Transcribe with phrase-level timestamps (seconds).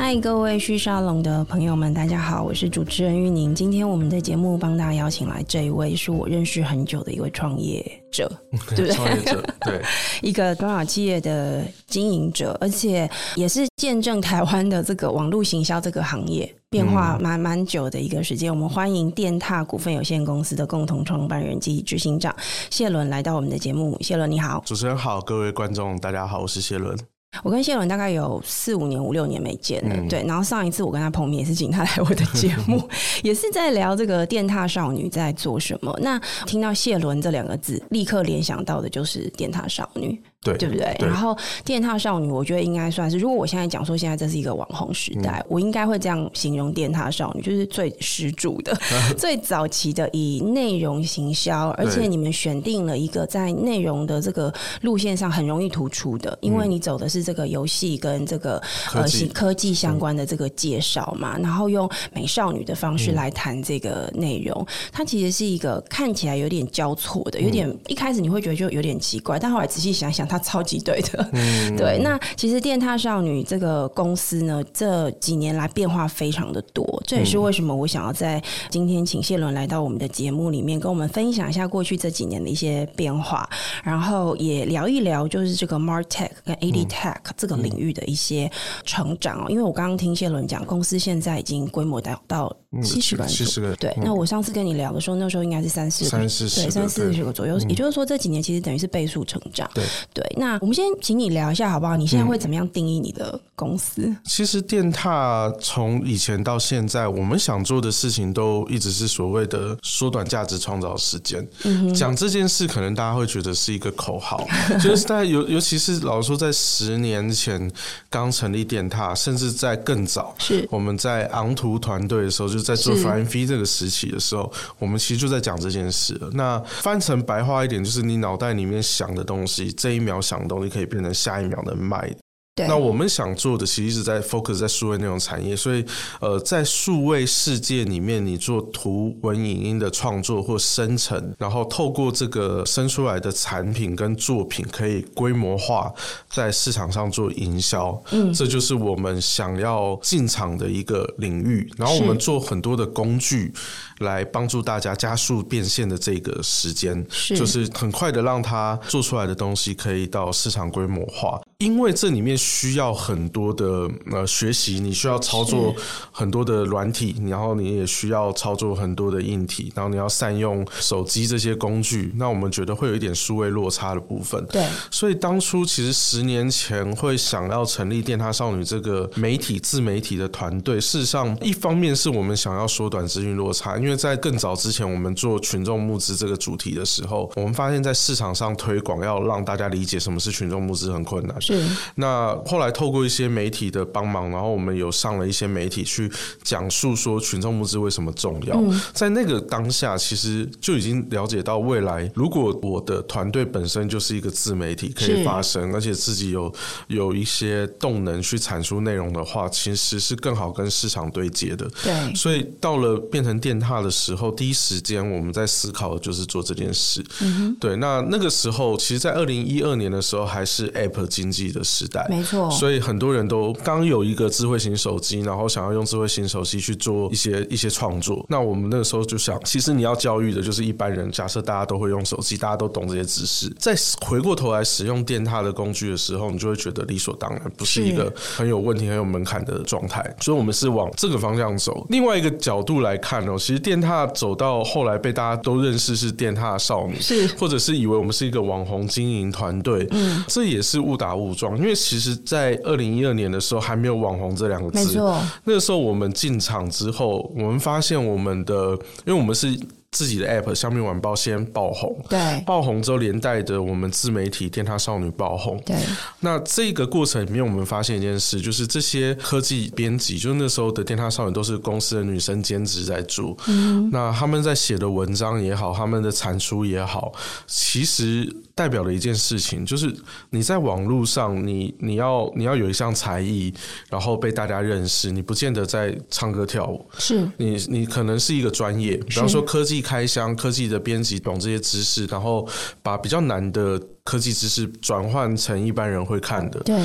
[0.00, 3.52] 嗨，各位旭沙龙的朋友们，大家好，我是主持人玉宁。
[3.52, 8.30] 今天我们的节目帮大家邀请来这一位，是我认识很久的一位创业者，
[8.76, 8.92] 对不对？
[8.92, 9.82] 创业者，对，
[10.22, 18.54] 一个中小企业的经营者，而且也是见证台湾的这个网络行销这个行业变化蛮蛮久的一个时间。
[18.54, 22.32] 我们欢迎电踏股份有限公司的共同创办人及执行长
[22.70, 23.98] 谢伦来到我们的节目。
[24.00, 26.96] 谢伦你好，主持人好，各位观众大家好，我是谢伦。
[27.44, 30.24] 我跟谢伦大概有四五年、五六年没见了，嗯、对。
[30.26, 32.82] 然后上一次我跟他碰面也是请他来我的节目，
[33.22, 35.96] 也是在聊这个电踏少女在做什么。
[36.02, 40.20] 那听到谢伦这两个字，立刻联想到的就是电踏少女。
[40.40, 40.94] 对，对不对？
[41.00, 48.72] 对，然后电踏少女，我觉得应该算是，如果我现在讲说现在这是一个网红时代，嗯、我应该会这样形容电踏少女，就是最始祖的、
[49.18, 58.62] 最早期的以内容行销，而且你们选定了一个在内容的这个路线上很容易突出的，因为你走的是这个游戏跟这个
[58.94, 70.27] 呃科技相关的这个介绍嘛，嗯、然后用美少女的方式来谈这个内容，嗯、它其实是一个看起来有点交错的，有点、嗯、一开始你会觉得就有点奇怪，但后来仔细想想。
[70.28, 71.98] 他超级对的，嗯、 对。
[71.98, 83.48] 那其实电踏少女这个公司呢，这几年来变化非常的多，这也是为什么我想要在今天请谢伦来到我们的节目里面，跟我们分享一下过去这几年的一些变化，
[83.82, 88.50] 然后也聊一聊就是这个 MarTech 跟 AdTech 这个领域的一些
[88.84, 89.46] 成长。
[89.48, 93.74] 因为我刚刚听谢伦讲，公司现在已经规模达到七十个人，七十个。
[93.76, 93.96] 对。
[94.02, 99.68] 那我上次跟你聊的时候，那时候应该是三四三四对三四十个左右，也就是说这几年其实等于是倍数成长。
[99.74, 99.84] 对。
[100.18, 101.96] 对，那我们先请你聊一下好不好？
[101.96, 104.02] 你现在会怎么样定义你的公司？
[104.02, 111.46] 嗯、其实电踏从以前到现在，我们想做的事情都一直是所谓的缩短价值、创造时间。
[111.94, 114.44] 讲、这件事，可能大家会觉得是一个口号，
[114.82, 117.70] 就是在尤尤其是老实说，在十年前
[118.10, 126.28] 刚成立电踏，甚至在更早，是我们在昂图团队的时候，就在做 V 这个时期的时候，我们其实就在讲这件事了。
[126.32, 132.16] 那翻成白话一点，就是你脑袋里面想的东西，这一秒想的东西可以变成下一秒的卖。
[132.58, 135.84] 对那我们想做的其实一直在 focus 在数位内容产业，所以
[136.20, 145.94] 呃，在数位世界里面，你做图文影音的创作或生成，然后透过这个生出来的产品跟作品，可以规模化
[146.28, 151.72] 在市场上做营销，嗯，这就是我们想要进场的一个领域。
[151.76, 153.54] 然后我们做很多的工具
[154.00, 161.40] 来帮助大家加速变现的这个时间，是就是很快的让它做出来的东西可以到市场规模化。
[161.58, 165.74] 因为这里面需要很多的呃学习，你需要操作
[166.12, 172.12] 很多的软体，然后你也需要操作很多的硬体，然后你要善用手机这些工具。
[172.16, 174.44] 那我们觉得会有一点数位落差的部分。
[174.46, 191.40] 对，所以当初其实十年前会想要成立电塔少女这个媒体自媒体的团队，事实上一方面是我们想要缩短资讯落差，因为在更早之前我们做群众募资这个主题的时候，我们发现在市场上推广要让大家理解什么是群众募资很困难。
[191.40, 191.64] 是，
[191.96, 196.10] 那后来透过一些媒体的帮忙，然后我们有上了一些媒体去
[196.42, 198.56] 讲述说群众募资为什么重要。
[198.56, 206.52] 嗯、在那个当下，其实就已经了解到未来，如果我的团队本身就是一个自媒体，可以发声，而且自己有
[206.88, 211.68] 有一些动能去产出内容的话，其实是更好跟市场对接的。
[211.82, 217.02] 对，所以到了变成电獭的时候，第一时间我们在思考的就是做这件事。
[217.20, 221.48] 嗯哼，对，那那个时候，其实，在二零一二年的时候，还是 App 经济。
[221.48, 228.26] 的时代，没错，所以很多人都刚有一个智慧型手机，然后想要用智慧型手机去做一些一些创作。
[228.28, 231.10] 那我们那个时候就想，其实你要教育的就是一般人。
[231.10, 240.02] 假设大家都会用手机，大家都懂这些知识，再回过头来使用电獭的工具的时候，你就会觉得理所当然，不是一个很有问题、很有门槛的状态。
[240.20, 241.86] 所以，我们是往这个方向走。
[241.88, 251.54] 另外一个角度来看哦，其实电踏走到后来被大家都认识是电踏少女，是或者是以为我们是一个网红经营团队，嗯，这也是误打误撞。
[251.58, 254.78] 因为其实，在二零一二年的时候，还没有“网红”这两个字。
[254.78, 258.70] 没错，那个时候我们进场之后，我们发现我们的，
[259.04, 259.54] 因为我们是。
[259.98, 265.74] 自己的 app《香蜜晚报》先爆红，对，爆红之后连带的我们自媒体电塔少女爆红，对。
[266.20, 277.12] 那这个过程里面，我们发现一件事，就是这些科技编辑，就是那时候的电塔少女都是公司的女生兼职在做，嗯，那他们在写的文章也好，他们的产出也好，
[277.48, 279.90] 其实代表了一件事情，就是
[280.30, 283.54] 你在网络上，你你要你要有一项才艺，
[283.88, 289.78] 然后被大家认识，你不见得在唱歌跳舞，是你你可能是一个专业，比方说科技。
[289.88, 292.46] 开箱、科技的编辑，懂这些知识，然后
[292.82, 296.58] 把比较难的科技知识转换成一般人会看的。
[296.60, 296.76] 对。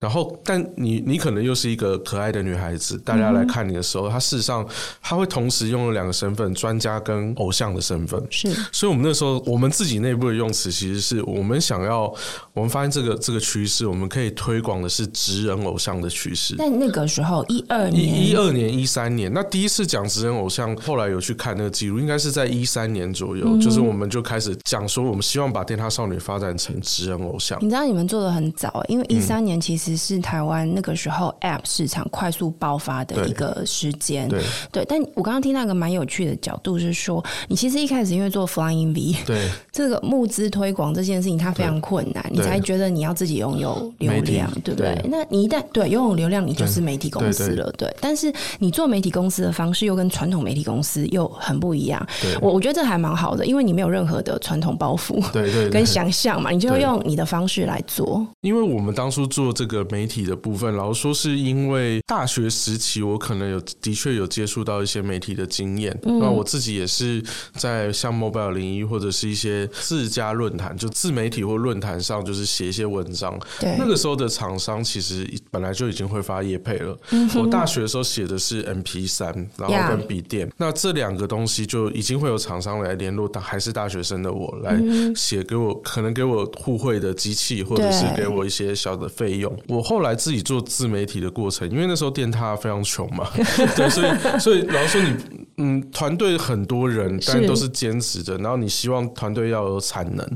[0.00, 4.66] 然后，但你你可能又是一个可爱的女孩子，大家来看你的时候，她、嗯、事实上
[5.02, 8.18] 她会同时拥有两个身份：专家跟偶像的身份。
[8.30, 12.10] 是，所以我们那时候我们自己内部的用词，其实是我们想要，
[12.54, 16.54] 我们发现这个这个趋势，我们可以推广的是职人偶像的趋势。
[16.56, 27.58] 但那个时候一二年，一二年、一三年，那第一次讲职人偶像，后来有去看那个记录，应该是在一三年左右，嗯、就是我们就开始讲说，我们希望把电塔少女发展成职人偶像。
[27.60, 30.60] 你知道你们做的很早，因为一三年其实是台湾。
[30.74, 34.84] 那个时候，App 市场快速爆发的一个时间，对，对。
[34.88, 44.94] 但我刚刚听到一个蛮有趣的角度是说，你其实一开始因为做 Flying V，对 这个募资推广这件事情，它非常困难，你才觉得你要自己拥有流量，对不对？
[44.94, 47.96] 对，那你一旦对拥有流量，你就是媒体公司了，对，对。
[48.00, 52.06] 但是你做媒体公司的方式又跟传统媒体公司又很不一样。
[52.40, 58.26] 我我觉得这还蛮好的，因为你没有任何的传统包袱，对对，跟想象嘛，你就用你的方式来做。
[58.40, 60.74] 因为我们当初做这个媒体的部分。
[60.74, 65.96] 然后，说，是因为大学时期我可能有的确有接触到一些媒体的经验。
[66.02, 67.22] 那、嗯、我自己也是
[67.54, 73.38] 在像 Mobile 零一或者是一些自家论坛，就自媒体或论坛上，就是写一些文章。
[73.58, 76.98] 对，那个时候的厂商其实本来就已经会发业配了。
[77.10, 84.80] 嗯、我大学的时候写的是 MP 三，然后跟笔电，那这两个东西就已经会有厂商来联络，还是大学生的我来
[85.14, 89.56] 写给我，可能给我互惠的机器，或者是给我一些小的费用。
[89.70, 90.40] 我后来自己。
[90.50, 93.30] 做自媒体的过程，因为那时候电塔非常穷嘛，
[93.76, 95.14] 对，所以所以然后说你
[95.58, 100.26] 嗯，团队很多人，但都是兼职的，然后你希望团队要有产能。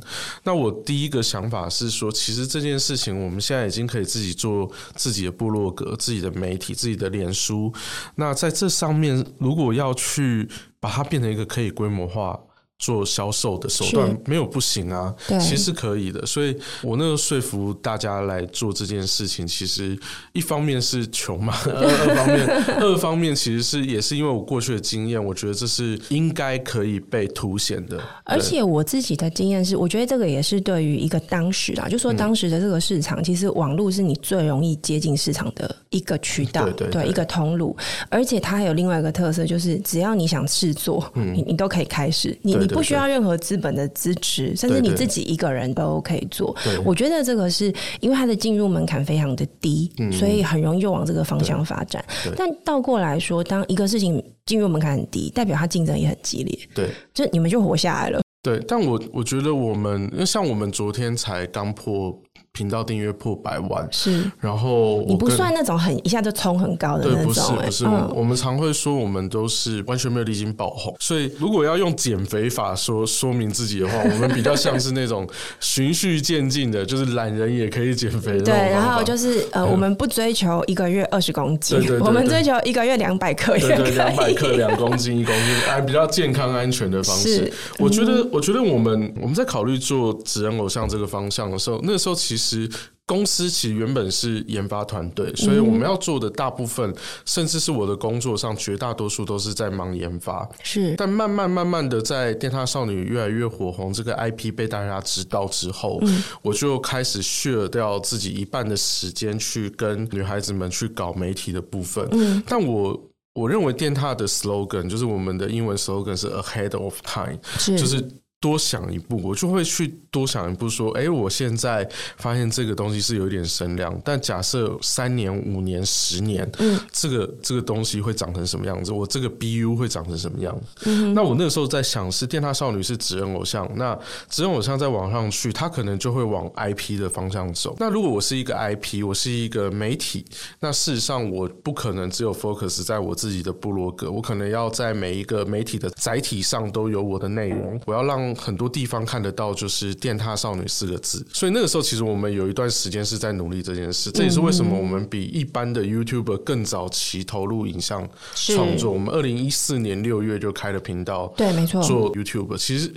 [0.44, 7.72] 那我第一个想法是说，其实这件事情我们现在已经可以自己做自己的部落格、自己的媒体、自己的脸书。
[8.16, 10.46] 那在这上面，如果要去
[10.78, 12.38] 把它变成一个可以规模化。
[12.78, 16.26] 做销售的手段没有不行啊，其实是可以的。
[16.26, 19.98] 所以我那个说服大家来做这件事情，其实
[20.32, 22.46] 一方面是穷嘛， 二方面
[22.80, 28.00] 二方面其实是也是因为我过去的经验，我觉得这是应该可以被凸显的。
[28.24, 37.74] 而且我自己的经验是，我觉得这个也是对于一个当时啊，就说当时的这个市场，其实网络是你最容易接近市场的一个渠道，对，一个通路。
[38.10, 42.74] 而且它还有另外一个特色，就是只要你想试做，你你都可以开始，你你。
[42.74, 46.54] 不需要任何资本的支持，甚至你自己一个人都可以做。
[46.84, 52.04] 我觉得这个是因为它的进入门槛非常的低，嗯，所以很容易就往这个方向发展。
[52.36, 56.58] 但倒过来说，当一个事情进入门槛很低，代表它竞争也很激烈。
[56.74, 58.20] 对，就你们就活下来了。
[58.42, 62.18] 对，但我我觉得我们，因为像我们昨天才刚破。
[62.54, 63.86] 频道订阅破百万。
[63.90, 75.28] 是，然后你不算那种很一下就冲很高的那种，不是不是，嗯、我们常会说我们都是完全没有历经爆红，所以如果要用减肥法说说明自己的话，我们比较像是那种
[75.58, 78.44] 循序渐进的，就是懒人也可以减肥的。
[78.44, 87.52] 对，然后就是呃，我们不追求一个月二十公斤，对我们追求一个月两百克，对对，两百克两公斤一公斤，哎，比较健康安全的方式。
[87.80, 92.43] 我觉得，我觉得我们我们在考虑做职人偶像这个方向的时候，那个时候其实。
[92.44, 92.70] 其实
[93.06, 96.94] 公司其实原本是研发团队，所以我们要做的大部分，
[97.24, 100.48] 甚至是我的工作上绝大多数都是在忙研发。
[100.62, 106.00] 是，但慢慢慢慢的，在电塔少女越来越火红，这个 IP 被大家知道之后，
[106.42, 112.08] 我就开始 share 掉自己一半的时间去跟女孩子们去搞媒体的部分。
[112.12, 112.98] 嗯，但我
[113.34, 117.38] 我认为电塔的 slogan 就是我们的英文 slogan 是 ahead of time，
[117.76, 118.02] 就是。
[118.44, 128.92] 多想一步，我就会去多想一步，说，哎，我现在发现这个东西是有点声量，但假设三年、五年、十年，嗯，这个这个东西会长成什么样子？
[128.92, 130.90] 我这个 BU 会长成什么样子？
[130.90, 133.98] 嗯，那我那个时候在想，是电塔少女是职人偶像，那
[134.28, 137.74] 职人偶像再往上去，他可能就会往 IP 的方向走。
[137.80, 140.22] 那如果我是一个 IP，我是一个媒体，
[140.60, 148.33] 那事实上我不可能只有 focus 在我自己的部落格，我可能要在每一个媒体的载体上都有我的内容，我要让。
[148.34, 154.10] 很多地方看得到，就是“电踏少女”四个字，所以那个时候其实我们有一段时间是在努力这件事。
[154.10, 158.92] 这也是为什么我们比一般的 YouTuber 更早期投入影像创作。
[158.92, 162.56] 我们二零一四年六月就开了频道，对，没错，做 YouTuber。
[162.58, 162.92] 其实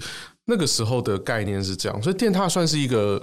[0.46, 3.22] 那个时候的概念是这样，所以电踏算是一个。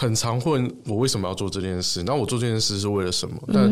[0.00, 3.38] 很常问我为什么要做这件事，那我做这件事是为了什么？
[3.52, 3.70] 但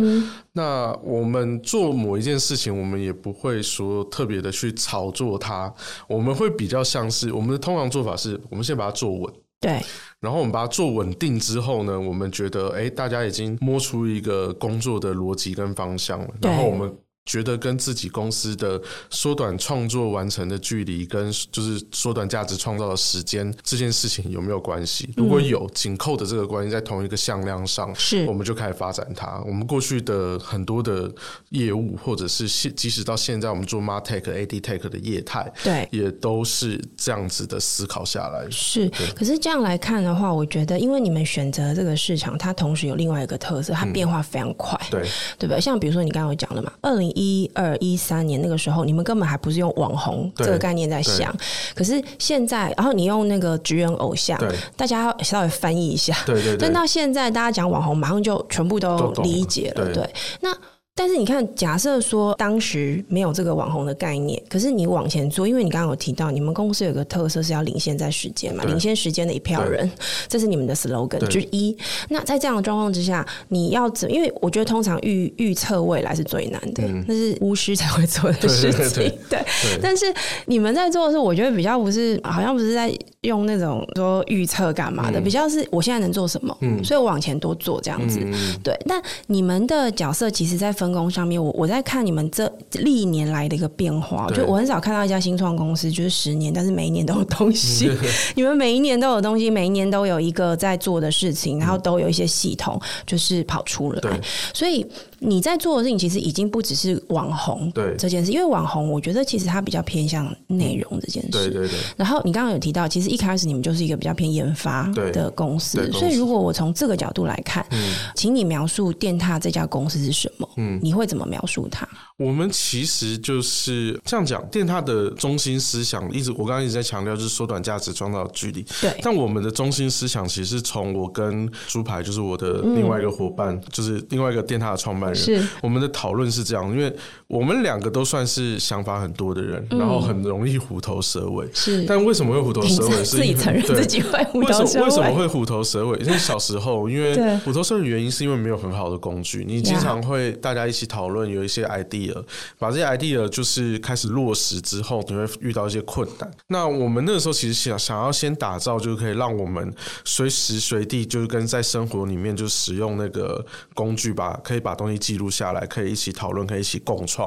[0.53, 5.73] 那我们做某一件事情，我们也不会说特别的去炒作它，
[6.07, 9.83] 我们会比较像是我们的通常做法是，我们先把它做稳，对，
[10.21, 16.95] 然后我们把它做稳定之后呢，我们觉得哎，大家已经摸出一个工作的逻辑跟方向了，然后我们。
[17.29, 18.81] 觉得跟自己公司的
[19.11, 25.11] 缩短创作完成的距离，跟就是缩短价值创造的时间这件事情有没有关系？
[25.15, 29.43] 如果有紧扣的这个关系，在同一个向量上，是我们就开始发展它。
[29.47, 31.13] 我们过去的很多的
[31.51, 38.49] 业务，或者是现即使到现在我们做 MarTech、AdTech 的业态，对，也都是这样子的思考下来。
[38.51, 45.09] 是，可是这样来看的话，我觉得因为你们选择这个市场，它同时有另外一个特色，它变化非常快，嗯、对，
[45.41, 45.61] 对吧？
[45.61, 51.35] 像比如说你刚刚有讲了嘛，二零一二一三年那个时候，你们根本还不是用网红这个概念在想。
[51.75, 54.41] 可是现在，然后你用那个职员偶像，
[54.77, 56.17] 大家稍微翻译一下。
[56.25, 56.59] 对对对。
[56.59, 59.93] 但到现在，大家讲网红，马上就全部都理解了。
[59.93, 60.09] 对，
[60.41, 60.57] 那。
[60.99, 69.89] 但是你看，假设说当时没有这个网红的概念，可是你往前做，因为你刚刚有提到，你们公司有个特色是要领先在时间嘛，领先时间的一票人，
[70.27, 71.79] 这是你们的 slogan 之一。
[72.09, 74.13] 那在这样的状况之下，你要怎？
[74.13, 79.09] 因为我觉得通常预预测未来是最难的，嗯、那是巫师才会做的事情。
[79.31, 79.41] 对，
[79.81, 80.13] 但是
[80.47, 88.19] 你们在做的时候，我觉得比较不是，好像不是在用那种说预测干嘛的，嗯、比较是我现在能做什么，嗯，所以我往前多做这样子。
[88.21, 90.88] 嗯、对，那你们的角色其实，在分。
[90.89, 97.91] 分工上面，我我在看你们这历年来的一个变化，就我很少看到一家新创公司就是十年，但是每一年都有东西。
[98.35, 104.21] 你们每一年都有东西，每一年都有一个在做的事情，然后都有一些系统，就是跑出来。
[104.55, 104.87] 所以
[105.21, 111.29] 你在做的事情，其实已经不只是网红对这件事，因为网红我觉得其实它比较偏向内容这件事。
[111.31, 111.79] 对对对。
[111.97, 117.67] 然后你刚刚有提到，其实一开始你们就是一个比较偏研发的公司，所以如果我从这个角度来看，
[118.15, 120.49] 请你描述电獭这家公司是什么？
[120.57, 120.79] 嗯。
[120.83, 121.89] 你会怎么描述它？
[122.17, 128.65] 我们其实就是这样讲，电獭的中心思想一直，我刚刚一直在强调，就是缩短价值，创造距离。
[128.81, 128.93] 对。
[129.03, 136.95] 但我们的中心思想，其实从我跟猪排，就是我的另外一个伙伴，嗯、就是另外一个电獭的创办人，是我们的讨论是这样，因为
[137.27, 141.49] 我们两个都算是想法很多的人，嗯、然后很容易虎头蛇尾。
[141.53, 141.85] 是。
[141.85, 142.97] 但为什么会虎头蛇尾？
[142.99, 144.85] 是自己承认自己会虎头蛇尾。
[144.85, 145.99] 为什么会虎头蛇尾？
[146.07, 150.69] 因为小时候，因为虎头蛇尾的原因是因为没有很好的工具，你经常会大家。
[150.69, 152.15] 一起讨论有一些 idea，
[152.59, 156.31] 把这些 idea 就是开始落实之后，你会遇到一些困难。
[156.49, 159.73] 那我们那个时候其实想想要先打造，就可以让我们
[160.05, 167.27] 随时随地就是跟在生活里面就使用那个工具吧，可以把东西记录下来，可以一起讨论，可以一起共创。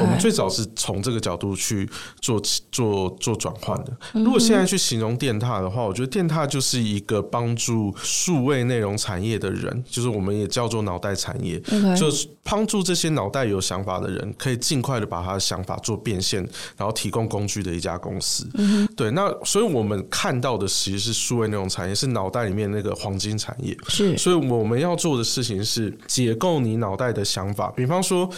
[0.00, 1.88] 我们最早是从这个角度去
[2.20, 3.96] 做做做转换的。
[4.14, 11.60] 如果现在去形容电踏的话，我觉得电踏就是一个帮助数位内容产业的人，就是我们也叫做脑袋产业.
[11.96, 12.80] 就是帮助。
[12.80, 16.42] 这些脑袋有想法的人，可以尽快的把他的想法做变现，
[16.78, 18.48] 然后提供工具的一家公司。
[18.54, 23.76] 嗯、对，那所以我们看到的其实是数位内容产业，是脑袋里面那个黄金产业。
[23.88, 27.70] 是，所以我们要做的事情是解构你脑袋的想法。
[27.76, 28.28] 比方说，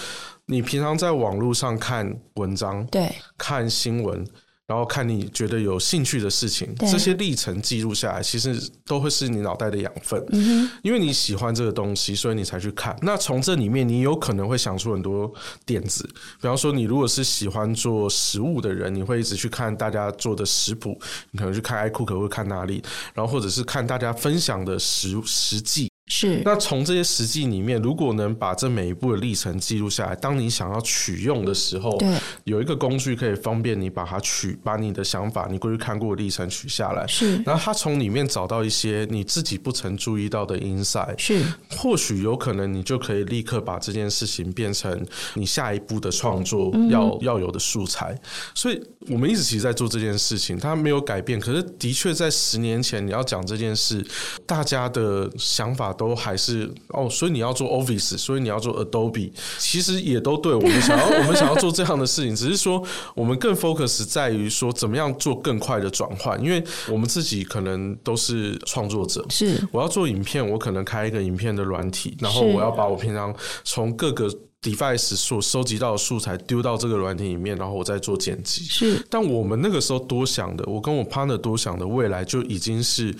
[0.47, 4.27] 你平常在网络上看文章，对，看新闻。
[4.65, 10.25] 然后看你觉得有兴趣的事情，这些历程记录下来，其实都会是你脑袋的养分。
[10.31, 10.71] 嗯。
[10.83, 12.97] 因为你喜欢这个东西，所以你才去看。
[13.03, 15.31] 那从这里面，你有可能会想出很多
[15.67, 16.09] 点子。
[16.41, 20.99] 比方说，你如果是喜欢做食物的人，你会一直去看大家做的食谱，
[21.33, 25.92] 你可能去看 iCook 会看哪里，然后或者是看大家分享的食食记。
[26.15, 32.15] 是，那从这些实际里面，如果能把这每一步的历程记录下来，当你想要取用的时候，对，
[32.45, 37.07] 有一个工具可以方便你把它取，把你的想法、你过去看过的历程取下来。
[37.07, 41.15] 是，然后他从里面找到一些你自己不曾注意到的 insight。
[41.17, 45.03] 是，或许有可能你就可以立刻把这件事情变成
[45.33, 48.15] 你下一步的创作要、嗯、要有的素材。
[48.55, 48.79] 所以
[49.09, 51.41] 我们一直其实在做这件事情，它没有改变。
[51.41, 54.07] 可是的确在十年前你要讲这件事，
[54.45, 55.91] 大家的想法。
[56.02, 60.53] 都还是哦，所以你要做 Office，所以你要做 Adobe，其实也都对。
[60.55, 62.83] 我们想要， 我们想要做这样的事情，只是说
[63.15, 69.25] 我们更 focus 在于说怎么样做更快的转换，因为我们自己可能都是创作者。
[69.31, 74.29] 是，我要做影片，我可能开一个影片的软体，然后我要把我平常从各个
[74.63, 78.65] device 所收集到的素材丢到这个软体里面，然后我再做剪辑。
[78.65, 83.15] 是，但我们那个时候多想的，我跟我 partner 多想的未来就已经是。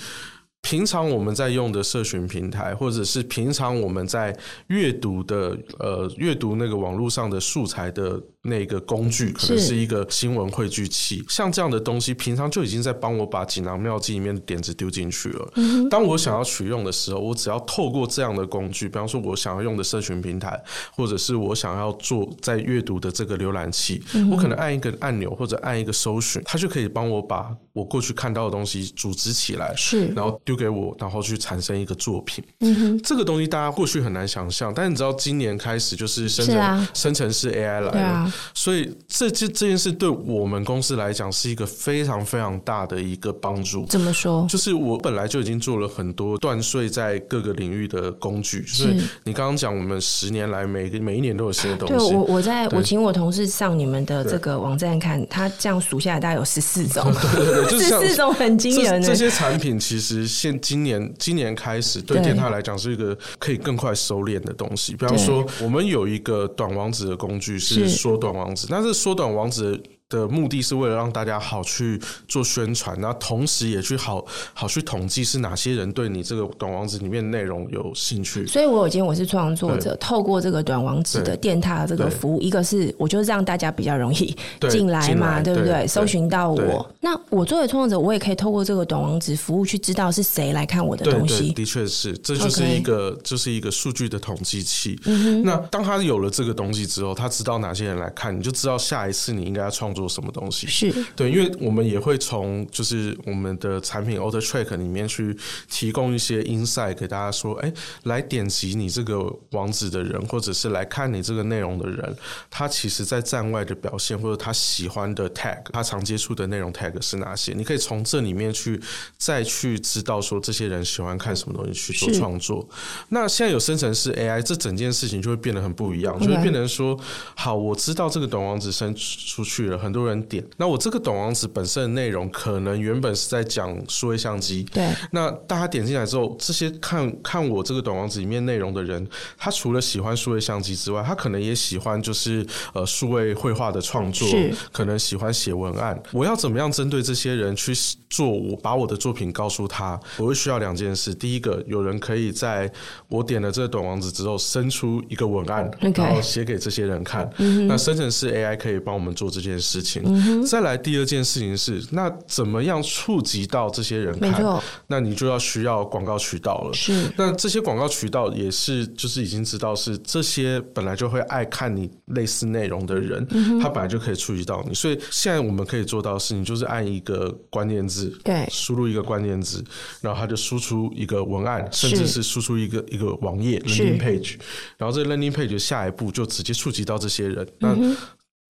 [0.63, 4.35] 平常我们在用的社群平台，或者是平常我们在
[4.69, 9.83] 阅读的呃阅读那个网络上的素材的那个工具，可能是。
[9.83, 15.53] 一个新闻汇聚器，像这样的东西，平常就已经在帮我把锦囊妙计里面的点子丢进去了。
[15.91, 20.63] 当我想要取用的时候，我只要透过这样的工具，比方说我想要用的社群平台，
[20.95, 32.45] 或者是我想要做在阅读的这个浏览器，我可能按一个按钮或者按一个搜寻，它就可以帮我把我过去看到的东西组织起来，是，然后丢给我，然后去产生一个作品。
[32.61, 38.32] 嗯哼，这个东西大家过去很难想象，但是你知道今年开始就是生成生成式 AI 来了。
[38.55, 43.85] 所以这这这件事对我们公司来讲是一个非常非常大的一个帮助。
[43.87, 44.47] 怎么说？
[44.49, 48.63] 就是我本来就已经做了很多断碎在各个领域的工具。
[48.63, 51.95] 就是你刚刚讲，我们十年来每个每一年都有新的东西。
[51.95, 57.13] 对，我我在我请我同事上你们的这个网站看，他这样数下来大概有十四种。
[57.69, 59.03] 十四种很惊人。
[59.03, 64.95] 这些产品其实现今年今年开始对电獭来讲是一个可以更快收敛的东西。
[64.95, 68.13] 比方说，我们有一个短网址的工具是说。
[68.23, 69.83] 短王子，但是缩短王子
[70.13, 78.47] 的目的是为了让大家好去做宣传，那同时也去好好去统计是哪些人对你这个短网址里面内容有兴趣。
[78.47, 84.37] 所以，我有今天我是创作者，透过这个短网址的电獭的这个服务，一个是我就是让大家比较容易
[84.69, 85.87] 进来嘛，对不对？
[85.87, 91.53] 搜寻到我，那我作为创作者，我也可以透过这个短网址服务去知道是谁来看我的东西。
[91.53, 94.99] 的确是，这就是一个.就是一个数据的统计器。
[95.05, 95.43] 嗯。
[95.43, 100.02] 那当他有了这个东西之后，他知道哪些人来看，你就知道下一次你应该要创作。
[100.03, 105.37] 做什么东西是对，因为我们也会从就是我们的产品 Auto Track 里面去
[105.71, 112.17] 提供一些 insight 给大家说，哎，来点击你这个网址的人，或者是来看你这个内容的人，
[112.51, 117.53] 他其实在站外的表现，或者他喜欢的 tag，他常接触的内容 tag 是哪些？
[117.53, 118.81] 你可以从这里面去
[119.17, 122.69] 再去知道说这些人喜欢看什么东西去做创作。
[123.11, 126.99] 那现在有生成式 AI，这整件事情就会变得很不一样，就会变成说，
[127.37, 129.92] 好，我知道这个短网址生出去了很。
[129.93, 134.89] 很多人点，那我这个短王子本身的内容可能原本是在讲数位相机，对。
[135.11, 139.07] 那大家点进来之后，这些看看我这个短王子里面内容的人，
[139.37, 146.03] 他除了喜欢数位相机之外，他可能也喜欢就是呃数位绘画的创作，是可能喜欢写文案。
[146.11, 147.75] 我要怎么样针对这些人去
[148.09, 148.31] 做？
[148.31, 151.15] 我把我的作品告诉他，我会需要两件事。
[151.15, 152.73] 第一个，有人可以在
[153.09, 157.31] 我点了这个短王子之后，生出一个文案.然后写给这些人看。
[157.37, 159.82] 嗯、那生成式 AI 可以帮我们做这件事。
[160.05, 164.43] 嗯、再来第二件事情是，那怎么样触及到这些人看？
[164.87, 166.73] 那你就要需要广告渠道了。
[166.73, 174.75] 是，那这些广告渠道也是，就是已经知道是这些本来就会爱看你类似内容的人，嗯、他本来就可以触及到你。
[174.75, 179.65] 所以现在我们可以做到的事情，就是按一个关键字，对，输入一个关键字，
[180.01, 184.37] 然后他就输出一个文案，甚至是输出一个一个网页 landing page，
[184.77, 187.47] 然后这个 landing page 下一步就直接触及到这些人。
[187.59, 187.97] 那、嗯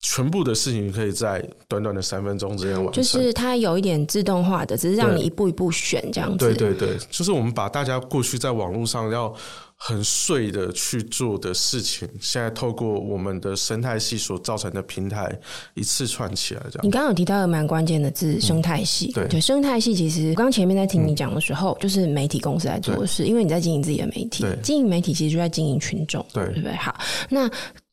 [0.05, 6.37] 全部的事情可以在短短的三分钟之间完成，就是它有一点自动化的，只是让你一步一步选这样子。
[6.37, 9.33] 对对对，就是我们把大家过去在网络上要
[9.77, 15.33] 很碎的去做的事情，现在透过我们的生态系所造成的平台
[15.73, 16.85] 一次串起来，这样。
[16.85, 19.07] 你刚刚有提到一个蛮关键的字，生态系。
[19.11, 26.75] 嗯、对对，生态系其实刚前面在听你讲的时候，嗯、就是媒体公司在做的事，因为你在经营自己的媒体，经营媒体其实就在经营群众，对对不对？
[26.75, 26.93] 好，
[27.29, 27.49] 那。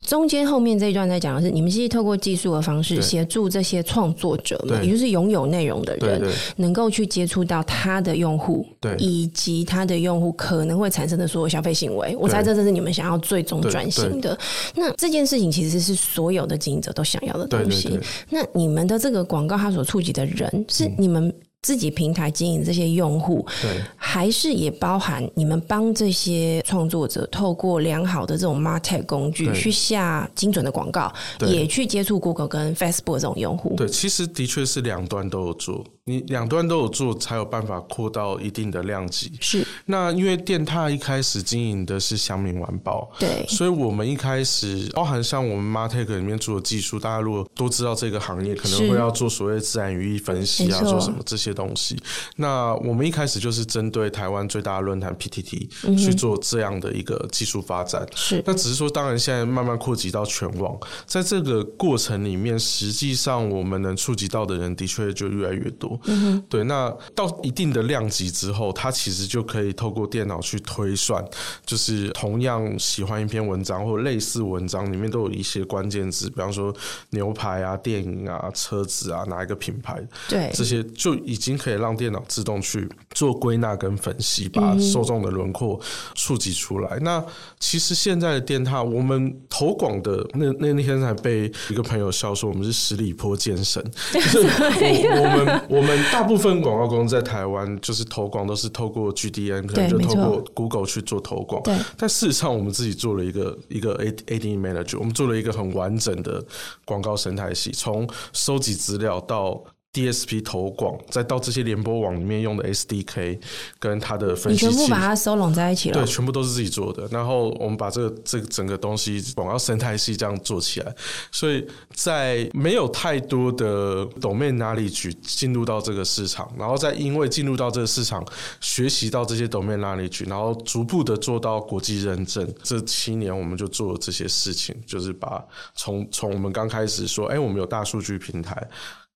[0.07, 6.21] 中间后面这一段在讲的是，你们其实透过技术的方式协助这些创作者们，也就是拥有内容的人，
[6.57, 12.17] 能够去接触到他的用户，对，以及他的用户可能会产生的所有消费行为。
[12.19, 14.37] 我猜这是你们想要最终转型的。
[14.75, 17.99] 那这件事情其实是所有的经营者都想要的东西。
[18.31, 21.33] 那你们的这个广告，它所触及的人是你们。
[21.63, 31.13] 自己平台经营这些用户，对，还是也包含你们帮这些创作者透过良好的这种 MarTech 工具去下精准的广告，
[31.47, 33.75] 也去接触 Google 跟 Facebook 这种用户。
[33.77, 35.85] 对，其实的确是两端都有做。
[36.07, 39.33] 你两端都有做，才有办法扩到一定的量级。
[39.41, 51.97] 是，那因为电踏一开始经营的是乡民晚报，对，所以我们一开始包含像我们 MarTech 里面做的技术，大家如果都知道这个行业，可能会要做所谓自然语义分析啊，做什么这些东西。
[52.37, 58.05] 那我们一开始就是针对台湾最大的论坛 PTT 去做这样的一个技术发展。
[58.17, 66.00] 是，那只是说，当然现在慢慢扩及到全网，在这个过程里面，实际上我们能触及到的人的确就越来越多。
[66.05, 71.23] 嗯哼，对，那到一定的量级之后，它其实就可以透过电脑去推算，
[71.67, 76.75] 就是同样喜欢一篇文章或类似文章里面都有一些关键字，比方说
[77.11, 85.81] 牛排啊、电影啊、车子啊，哪一个品牌，对，这些就已经可以让电脑自动去做归纳跟跟分析，把受众的轮廓
[86.15, 86.97] 触及出来。
[86.99, 87.25] 嗯、那
[87.59, 93.83] 其实现在的电塔，我们投广的那那那天才被一个朋友笑说，我们是十里坡健身。
[94.15, 101.63] 就是我，我们我们大部分广告公司在台湾，就是投广都是透过 GDN，可能就透过 Google 去做投广。
[101.63, 106.45] 对，但事实上我们自己做了一个一个 A AD Manager，我们做了一个很完整的
[106.85, 109.63] 广告生态系，从收集资料到。
[109.93, 113.41] DSP 投广，再到这些联播网里面用的 SDK
[113.81, 115.95] 跟它的分析器，你全部把它收拢在一起了。
[115.95, 117.09] 对，全部都是自己做的。
[117.11, 120.95] 然后我们把这个这个整个东西广告生态系这样做起来，
[121.33, 128.25] 所以在没有太多的 domain knowledge 进入到这个市场，然后再因为进入到这个市场，
[128.61, 132.49] 学习到这些 domain knowledge，然后逐步的做到国际认证。
[132.63, 138.69] 这七年我们就做了这些事情，就是把从从我们刚开始说，哎，我们有大数据平台。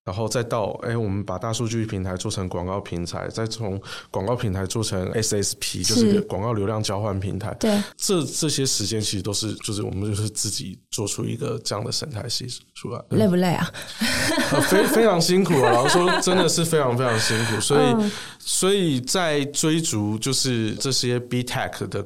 [0.05, 7.51] 然后再到哎、欸，我们把大数据平台做成广告平台，再从广告平台做成 SSP，就是广告流量交换平台。
[7.59, 13.03] 对，这这些时间其实都是，就是我们就是自己做出一个这样的生态系统出来。
[13.09, 13.67] 累不累啊？
[14.69, 15.87] 非非常辛苦啊！
[15.87, 17.59] 说，真的是非常非常辛苦。
[17.59, 22.05] 所以，嗯、所以在追逐就是这些 B Tech 的。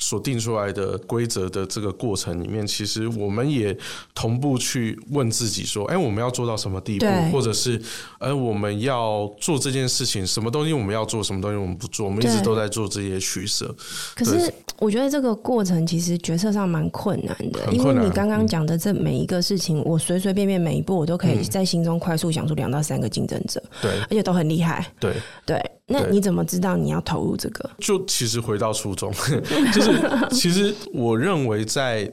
[0.00, 3.76] 所定出来的规则的这个过程里面，其实我们也
[4.14, 7.06] 同步去问自己说：“哎，我们要做到什么地步？
[7.30, 7.80] 或者是，
[8.18, 12.06] 哎，我们要做这件事情，什么东西我们要做，什么东西我们不做？
[12.06, 13.72] 我们一直都在做这些取舍。
[14.16, 25.62] 可是，我觉得这个过程其实决策上蛮困难的，因为你刚刚讲的这每一个事情，我随随便便每一步，我都可以在心中快速想出两到三个竞争者，对，而且都很厉害，对对。
[25.90, 27.68] 那你怎么知道你要投入这个？
[27.78, 29.12] 就其实回到初衷，
[29.74, 30.00] 就是
[30.30, 32.10] 其实我认为在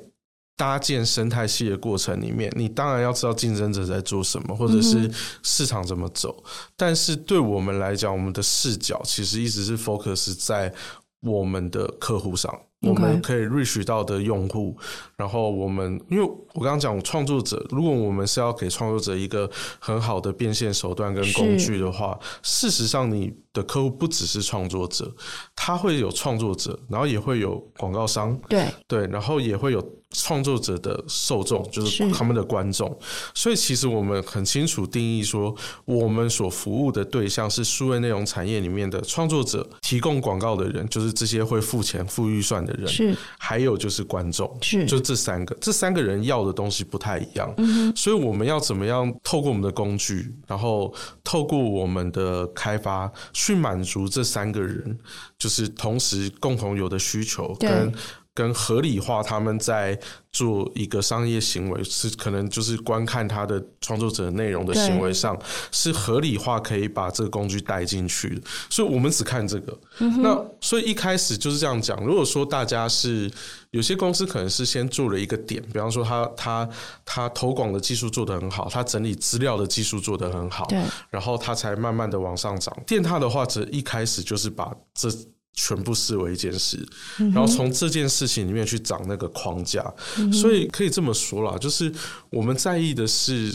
[0.56, 5.10] 搭建生态系的过程里面，你当然要知道竞争者在做什么，或者是
[5.44, 6.44] 市场怎么走。
[6.76, 10.74] 但是对我们来讲，我们的视角其实一直是 focus 在
[11.22, 12.52] 我们的客户上。
[12.82, 14.78] 我们可以 reach 到的用户，
[15.16, 25.12] 然后我们，因为我刚刚讲创作者，如果我们是要给创作者一个很好的变现手段跟工具的话，事实上你的客户不只是创作者，
[25.56, 28.66] 他会有创作者，然后也会有广告商，对。
[28.88, 32.98] 对，然后也会有创作者的受众，就是他们的观众。
[33.34, 35.54] 所以其实我们很清楚定义说，
[35.86, 50.94] 我们所服务的对象是数位内容产业里面的创作者，提供广告的人，就是这些会付钱、付预算的人，是，还有就是观众，是，就这三个，这三个人要的东西不太一样，嗯，所以我们要怎么样透过我们的工具，然后
[51.24, 53.12] 透过我们的开发，
[53.48, 55.00] 去满足这三个人，
[55.40, 57.90] 就是同时共同有的需求跟
[58.38, 60.00] 跟合理化他们在。
[60.30, 65.36] 做一个商业行为是可能就是观看他的创作者内容的行为上
[65.72, 69.76] 是合理化，可以把这个工具带进去的，所以我们只看这个。
[70.22, 72.00] 那所以一开始就是这样讲。
[72.06, 73.32] 如果说大家是
[73.72, 76.70] 有些公司可能是先做了一个点，比方说他他
[77.04, 82.78] 他投广的技术做得很好，他整理资料的技术做得很好，对，然后他才慢慢的往上涨。
[82.86, 85.10] 电獭的话，则一开始就是把这。
[85.58, 86.78] 全部视为一件事，
[87.18, 89.84] 然后从这件事情里面去找那个框架，
[90.32, 91.92] 所以可以这么说啦，就是
[92.30, 93.52] 我们在意的是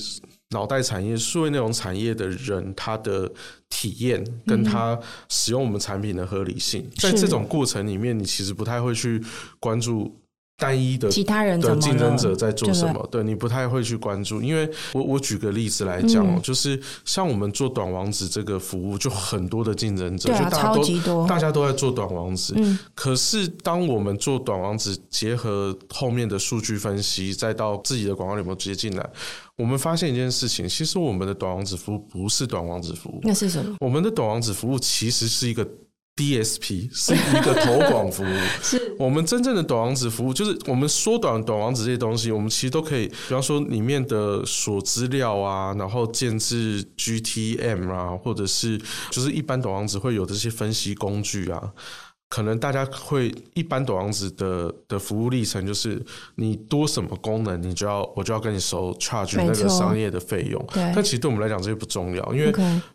[0.50, 3.32] 脑袋产业、数位内容产业的人他的
[3.70, 9.22] 体验，跟他使用我们产品的合理性，在这种过程里面，你其实不太会去
[9.60, 10.20] 关注。
[10.62, 13.08] 单一的其他人的竞争者在做什么？
[13.10, 22.54] 对，你不太会去关注，因为我我举个例子来讲哦，就是像我们做短网址这个服务，就很多的竞争者，就大家都大家都在做短网址。
[22.94, 29.10] 可是当我们做短网址，结合后面的数据分析，再到自己的广告里面直接进来，
[29.56, 33.74] 我们发现一件事情，其实我们的短网址服务不是短网址服务，那是什么？
[33.80, 35.66] 我们的短网址服务其实是一个。
[36.14, 48.78] DSP 是一个投广服务， 是我们真正的短网址服务，就是我们缩短短网址这些东西，我们其实都可以，比方说里面的锁资料啊，然后建置 GTM 啊，或者是
[49.10, 51.72] 就是一般短网址会有这些分析工具啊。
[52.32, 56.02] 可能大家会一般短网址的的服务历程就是
[56.36, 60.66] 你多什么功能，你就要我就要跟你收 charge 那个商业的费用。
[60.72, 62.50] 但其实对我们来讲这些不重要，因为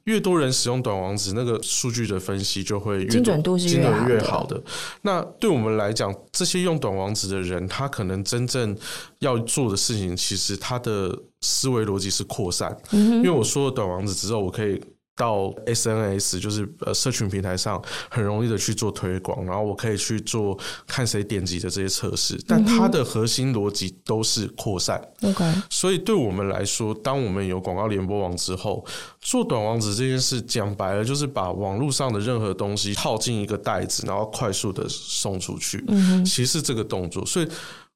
[0.06, 4.64] 越多人使用短网址，那个数据的分析就会越精准度是越好的，越好的。
[5.04, 8.76] 那对我们来讲，这些用短网址的人，他可能真正
[9.20, 12.76] 要做的事情，其实他的思维逻辑是扩散。
[12.92, 14.82] 因为我说了短网址之后，我可以。
[15.18, 25.02] 到 SNS，就是呃社群平台上很容易的去做推广，然后我可以去做看谁点击的这些测试，但它的核心逻辑都是扩散。
[25.24, 28.86] OK，所以对我们来说，当我们有广告联播网之后，
[29.20, 35.84] 做短网址这件事讲白了就是把网络上的任何东西套进一个袋子，然后快速的送出去。
[35.88, 37.48] 嗯，其实是这个动作，所以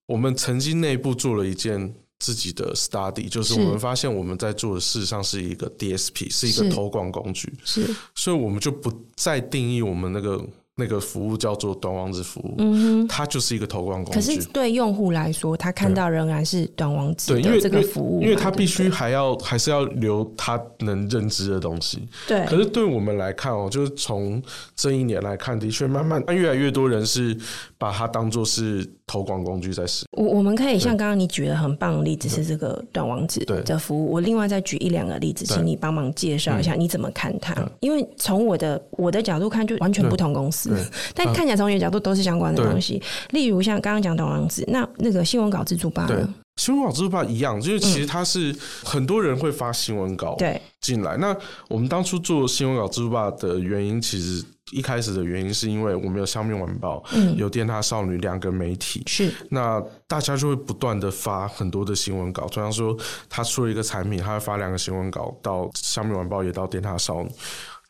[0.07, 1.93] 我们曾经内部做了一件。
[2.21, 10.39] 自己的 study 就是我们发现我们在做的事实上是一个 DSP，是，是一个投广工具，是，所以我们就不再定义我们那个。
[10.75, 14.19] 那个服务叫做短网址服务，嗯哼，它就是一个投广工具。
[14.19, 22.07] 可是对用户来说，他看到仍然是短网址的这个服务，因为他必须还要还是要留他能认知的东西。
[22.25, 22.45] 对。
[22.45, 24.41] 可是对我们来看哦，就是从
[24.73, 27.38] 这一年来看，的确慢慢越来越多人是
[27.77, 30.26] 把它当做是投广工具在使用。
[30.26, 37.54] 我我们可以像刚刚你举的很棒的例子是这个短网址的服务，我另外再举一两个例子，请你帮忙介绍一下你怎么看它？
[37.82, 40.71] 因为从我的我的角度看，就完全不同公司。
[41.13, 46.24] 但看起来从你的角度都是相关的东西，例如像刚刚讲短网址，那那个新闻稿自助吧，对，
[46.56, 50.62] 新闻稿自助吧一样，就是其实它是很多人会发新闻稿对。
[50.80, 51.17] 进来。
[51.17, 51.36] 那
[51.67, 62.97] 我们当初做新闻稿自助吧的原因，其实一开始的原因是因为我们有香面晚报，嗯，有电塔少女两个媒体，是那大家就会不断的发很多的新闻稿，就像说
[63.29, 67.29] 他出了一个产品，他会发两个新闻稿到香面晚报，也到电塔少女。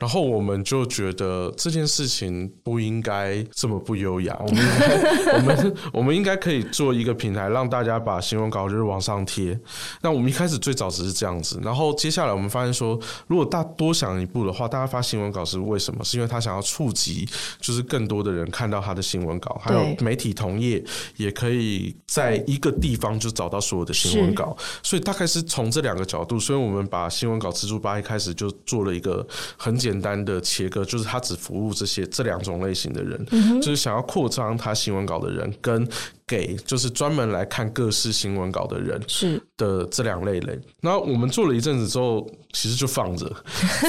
[0.02, 9.56] 然后我们就觉得这件事情不应该这么不优雅，我们应该我们我们应该可以做一个平台，让大家把新闻稿就是往上贴。
[10.00, 16.02] 那我们一开始最早只是这样子，然后接下来我们发现说，如果大多想一步的话，大家发新闻稿是为什么？
[16.02, 17.28] 是因为他想要触及，
[17.60, 20.82] 就是更多的人看到他的新闻稿，还有媒体同业
[21.16, 24.56] 也可以在一个地方就找到所有的新闻稿。
[24.82, 29.24] 所以大概是从这两个角度，所以我们把新闻稿蜘蛛吧一开始就做了一个
[29.56, 29.91] 很简。
[29.92, 35.86] 简单的切割，就是他只服务这些这两种类型的人，嗯、就是想要扩张他新闻稿的人，跟
[36.26, 40.60] 给就是专门来看各式新闻稿的人是的这两类人。
[40.80, 43.30] 然后我们做了一阵子之后，其实就放着，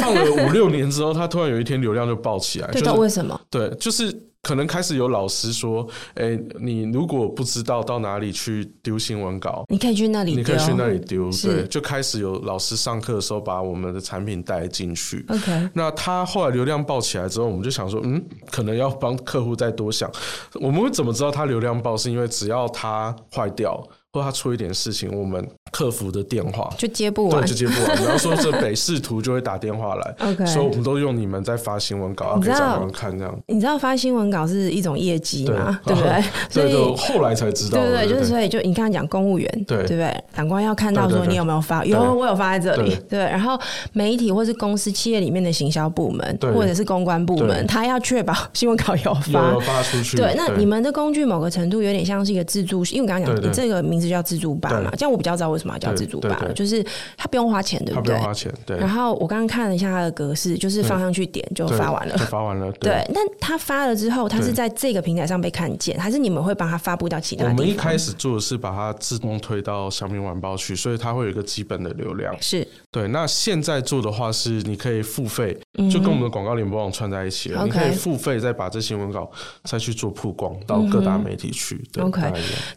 [0.02, 3.40] 放了五六年之后，他突然有一天流量就爆起来， 对，就是为什么？
[3.50, 4.33] 对，就是。
[4.44, 11.32] 可能开始有老师说：“哎、欸，你如果不知道到哪里去丢新闻稿，你可以去那里，你可以去那里丢。
[11.42, 15.26] 对，就开始有老师上课的时候把我们的产品带进去。
[15.30, 20.12] OK，那他后来流量爆起来之后，我们就想说，嗯，可能要帮客户再多想。
[20.56, 21.96] 我们会怎么知道他流量爆？
[21.96, 23.82] 是因为只要他坏掉。”
[24.16, 26.74] 或他出一点事情，我们客服的电话。
[26.78, 28.04] 就接不完，对，就接不完。
[28.04, 33.38] 然后说这北市图就会打电话来， OK，所以我们都用你们在发新闻稿，可以找人看这样。
[33.48, 35.80] 你知道发新闻稿是一种业绩嘛？
[35.86, 36.24] 对， 不 对？
[36.50, 39.84] 所以就后来才知道，对对对，就是所以就你刚刚讲公务员，对。
[39.84, 40.24] 对不对？
[40.34, 43.20] 长官要看到说你有没有发，有我有发在这里，对。
[43.20, 43.60] 然后
[43.92, 49.52] 媒体或是公司企业里面的行销部门或者是公关部门，他要确保新闻稿有发。
[49.52, 50.18] 有发出去。
[50.18, 58.02] 对，那你们的工具某个程度有点像是一个自助，因为我刚刚讲你这个名字叫自助吧嘛，这样我比较知道为什么要叫自助吧了，就是他不用花钱，对不对？
[58.02, 58.78] 他不用花钱，对。
[58.78, 62.70] 然后我刚刚看了一下它的格式，就是放上去点就发完了，就发完了。
[62.74, 67.46] 对，那他发了之后，他是在这个平台上被看见，还是你们会帮他发布到其他？
[67.46, 72.36] 我们一开始做的是把它自动推到小米晚报去，所以它会有一个基本的流量。
[72.42, 73.08] 是对。
[73.08, 75.58] 那现在做的话是，你可以付费，
[75.90, 77.64] 就跟我们的广告联播网串在一起了。
[77.64, 79.32] 你可以付费再把这新闻稿
[79.64, 81.82] 再去做曝光到各大媒体去。
[82.00, 82.22] OK，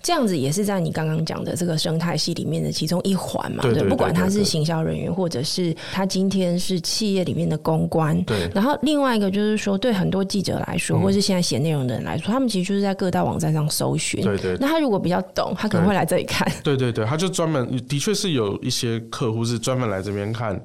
[0.02, 8.50] 这样子也是在你刚刚讲的这个生态系里面的其中一环嘛，对，不管他是行销人员，或者是他今天是企业里面的公关，对。
[8.54, 14.58] 然后另外一个就是说，对很多记者来说，或是现在写内容的人来说，他们其实就是在各大网站上搜寻，对对。
[14.60, 20.60] 那他如果比较懂，他可能会来这里看，对对对，他就专门，的确是有一些客户是专门来这边看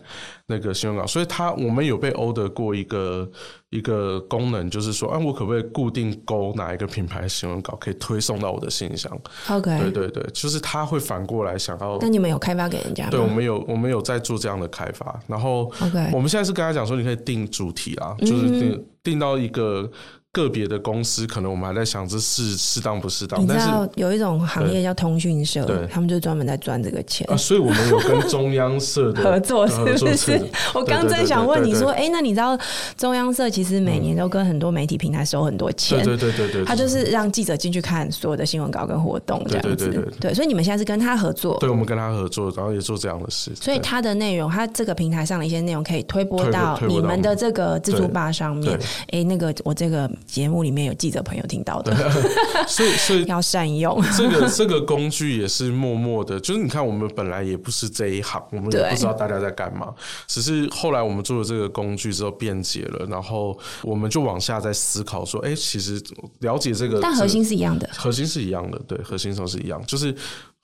[0.51, 3.27] 那个新闻稿，所以他我们有被 order 过一个。
[3.71, 9.09] 一个功能就是说，啊，我可不可以固定勾哪一个品牌新闻稿，可以推送到我的信箱
[9.49, 11.97] ？OK，对对对，就是他会反过来想要。
[12.01, 13.11] 那你们有开发给人家吗？
[13.11, 15.17] 对，我们有，我们有在做这样的开发。
[15.25, 19.89] 然后，OK，我们现在是跟他讲说，你可以定主题啊，就是定定到一个。
[20.33, 27.35] 个别的公司可能我们还在想这是适当不适当，但是有一种行业叫通讯社，对，他们就专门在赚这个钱啊。
[27.35, 30.41] 所以我们有跟中央社的 合作，是不是？
[30.73, 32.57] 我刚正想问你说，哎，那你知道
[32.95, 40.33] 中央社其实每年都跟很多媒体平台收很多钱，对对对对，他就是让记者进去看所有的新闻稿跟活动这样子，对。
[40.33, 43.51] 所以你们现在是跟他合作，对，我们跟他合作，然后也做这样的事。
[43.53, 48.79] 所以他的内容，他这个平台上的一些内容可以推播到你们的这个自助吧上面。
[49.11, 51.95] 哎，那个我这个节目里面有记者朋友听到的，
[52.67, 54.01] 所以所以 要善用。
[54.17, 59.93] 这个这个工具也是默默的，就是你看我们本来也不是这一行，我们也不知道大家在干嘛，
[60.27, 66.01] 只是后来我们做了这个工具之后便捷了，然后我们就往下在思考说，哎，其实
[66.39, 70.15] 了解这个，但核心是一样的，核心是一样的，对，核心上是一样，就是。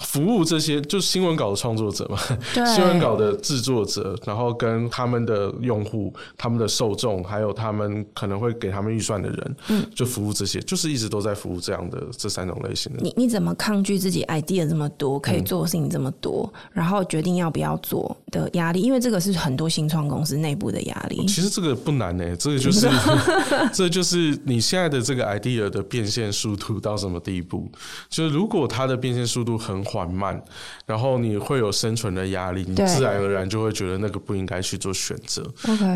[0.06, 2.20] 服务这些就是新闻稿的创作者嘛，
[2.54, 13.00] 对新闻稿的制作者，然后跟他们的用户、他们的受众，还有他们可能会给他们预算的人，嗯，就服务这些，就是一直都在服务这样的这三种类型的。
[13.02, 18.82] 你你怎么抗拒自己 idea 这么多，可以做的事情这么多，嗯、然后决定要不要做的压力？
[18.82, 21.26] 因为这个是很多新创公司内部的压力。
[21.26, 22.88] 其实这个不难呢、欸，这个就是
[23.74, 27.68] 这就是你现在的这个 idea 的变现速度到什么地步？
[28.10, 30.40] 就是如果它的变现速度很缓慢，
[30.86, 35.44] 然后你会有生存的压力，你自然而然就会觉得那个不应该去做选择。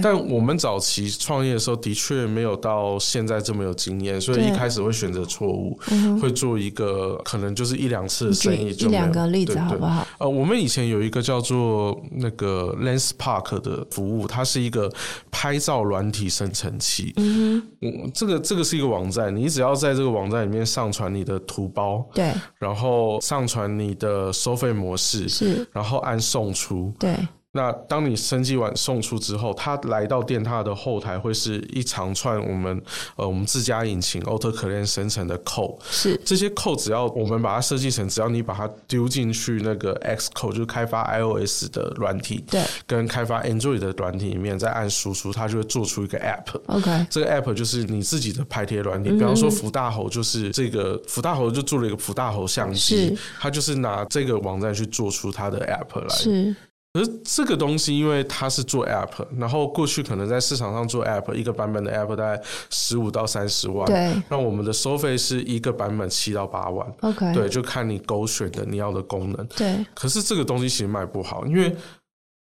[0.01, 5.77] 但我们早期创业的时候的确没有到现在这么有经验，所以一开始会选择错误，
[6.21, 10.07] 会做一个可能就是一两次的生意就，就一两个例子好不好？
[10.19, 14.91] 呃，我们以前有一个叫做那个 Lenspark 的服务，它是一个
[15.29, 17.13] 拍照软体生成器。
[17.17, 23.97] 嗯哼，这个这个是一个网站，你只要在这个网站里面上传你的图包，对，然后上传你。
[24.01, 27.15] 的收费模式是，然后按送出，对。
[27.53, 32.81] 那当你升级完送出之后，它来到电塔的后台会是一长串我们
[33.17, 46.57] 呃我们自家引擎 AutoCAD 生成的 code，是这些 code 只要我们把它设计成，只要你把它丢进去那个 Xcode 就是开发 iOS 的软体，对，跟开发 Android 的软体里面再按输出，它就会做出一个 App。
[46.67, 56.15] OK，这个 App 就是你自己的拍贴软体，比方说福大猴就是这个福大猴就做了一个福大猴相机，它就是拿这个网站去做出它的 App 来。
[56.15, 56.55] 是。
[56.93, 64.13] 可是这个东西，因为它是做 App，然后过去可能在市场上做 App，一个版本的 App 大概十五到三十万，对。
[64.29, 69.85] 那我们的收费是一个版本七到八万，OK，对，就看你勾选的你要的功能，对。
[69.93, 71.75] 可是这个东西其实卖不好，因为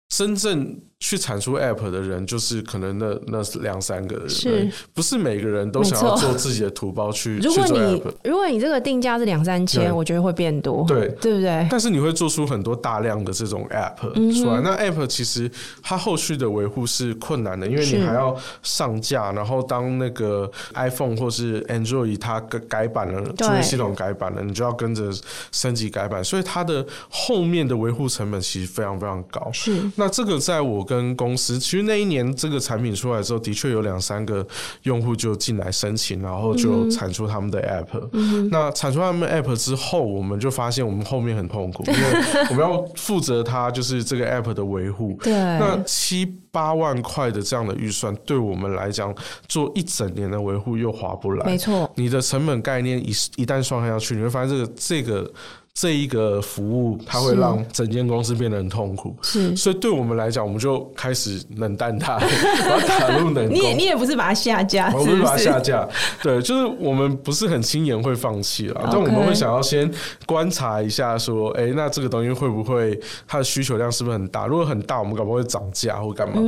[0.09, 0.81] 真正。
[1.01, 4.71] 去产出 App 的人，就是可能那那两三个人，是。
[4.93, 7.39] 不是每个人都想要做自己的图包去？
[7.43, 11.09] 如果你如果你这个定价是两三千，我觉得会变多，对。
[11.21, 11.67] 对不对？
[11.71, 13.97] 但是你会做出很多大量的这种 App
[14.35, 15.51] 出来，嗯、那 App 其实
[15.83, 25.11] 它后续的维护是困难的，因为你还要上架，然后当那个 iPhone 或是 Android 它改改版了，作业系统改版了，你就要跟着
[25.51, 29.51] 升级改版，所以它的后面的维护成本其实非常非常高。
[29.53, 34.45] 是，那这个在我跟公司，其实那一年这个产品出来之后，的确有两三个
[34.83, 38.09] 用户就进来申请，然后就产出他们的 App。
[38.13, 45.17] 嗯、那产出他们 App 之后，我们就发现我们后面很痛苦， 因为我们要负责它就是这个 App 的维护。
[45.23, 49.15] 对，那七八万块的这样的预算，对我们来讲，
[49.47, 51.47] 做一整年的维护又划不来。
[51.47, 55.33] 没错，你的成本概念一一旦算下去，你会发现这个这个。
[55.81, 59.17] 这一个服务，它会让整间公司变得很痛苦。
[59.23, 62.19] 是，所以对我们来讲，我们就开始冷淡它，
[62.69, 63.55] 把它打入冷宫。
[63.55, 65.89] 你也你也不是把它下架，我不是把它下架。
[66.23, 69.91] 对，就是我们不是很轻言会放弃了，但我们会想要先
[70.27, 74.47] 观察一下，说，哎，那这个东西会不会它的需求量是不是很大？
[74.47, 76.43] 如果很大，我们搞不好会涨价或干嘛。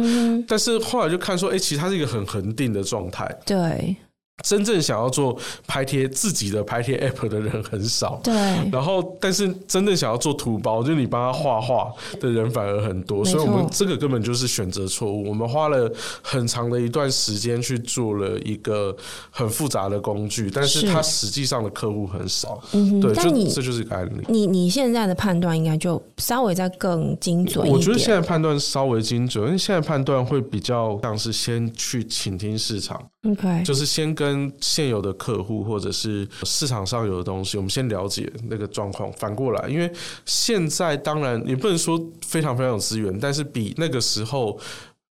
[0.46, 3.34] 但是后来就看说，哎，其实它是一个很恒定的状态。
[3.46, 3.96] 对。
[4.42, 8.34] 真正想要做拍贴自己的拍贴 app 的人很少，对。
[8.72, 15.28] 然后，但是真正想要做图包，就是你帮他画画的人反而很多，所以我们这个根本就是选择错误。
[15.28, 15.90] 我们花了
[16.22, 18.96] 很长的一段时间去做了一个
[19.30, 22.60] 很复杂的工具，但是它实际上的客户很少。
[22.72, 24.24] 嗯，对，就这就是一个案例。
[24.28, 27.72] 你你现在的判断应该就稍微再更精准一点。
[27.72, 34.52] 我觉得现在判断稍微精准，因为现在判断会比较像是先去倾听市场，OK，就是先跟。
[34.60, 39.12] 现有的客户或者是市场上有的东西，我们先了解那个状况。
[39.12, 39.90] 反过来，因为
[40.24, 44.58] 现在当然也不能说非常非常有资源，但是比那个时候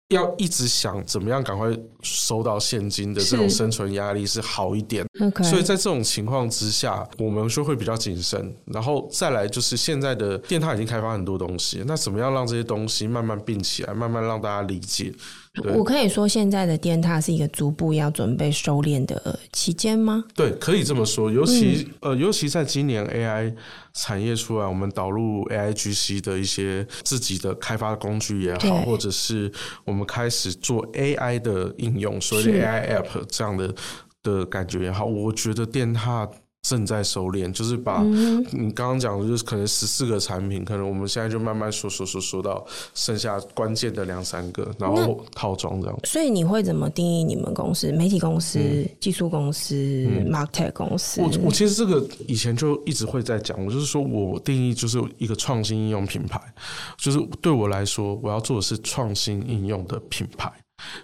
[0.09, 1.67] 要一直想怎么样赶快
[2.01, 5.05] 收到现金的这种生存压力是好一点。
[5.19, 5.43] Okay.
[5.43, 8.55] 所以在这种情况之下，我们就会比较谨慎。
[8.65, 15.13] 然后再来就是现在的电它已经开发很多东西，那怎么样让这些东西慢慢并起来，慢慢让大家理解？
[15.75, 20.23] 我可以说，现在的电塔是一个逐步要准备收敛的期间吗？
[20.33, 21.31] 对，可以这么说。
[21.31, 23.53] 尤其、嗯、呃，尤其在今年 AI
[23.93, 29.51] 产业出来，我们导入 AIGC 的一些自己的开发工具也好，或者是
[29.85, 33.75] 我们开始做 AI 的应用，所谓的 AI App 这样的
[34.23, 36.27] 的感觉也好，我觉得电獭
[36.63, 38.01] 正在收敛，就是把
[38.51, 45.99] 你刚刚讲的，就是可能十四个产品，可能我们现在就慢慢说说说说到剩下关键的两三个，然后套装这样。
[46.05, 47.91] 所以你会怎么定义你们公司？
[47.91, 51.21] 媒体公司、嗯、技术公司、嗯、Market 公司？
[51.21, 56.41] 我我其实这个以前就一直会在讲，我就是说我定义就是一个创新应用品牌，
[56.97, 60.49] 就是对我来说，我要做的是创新应用的品牌。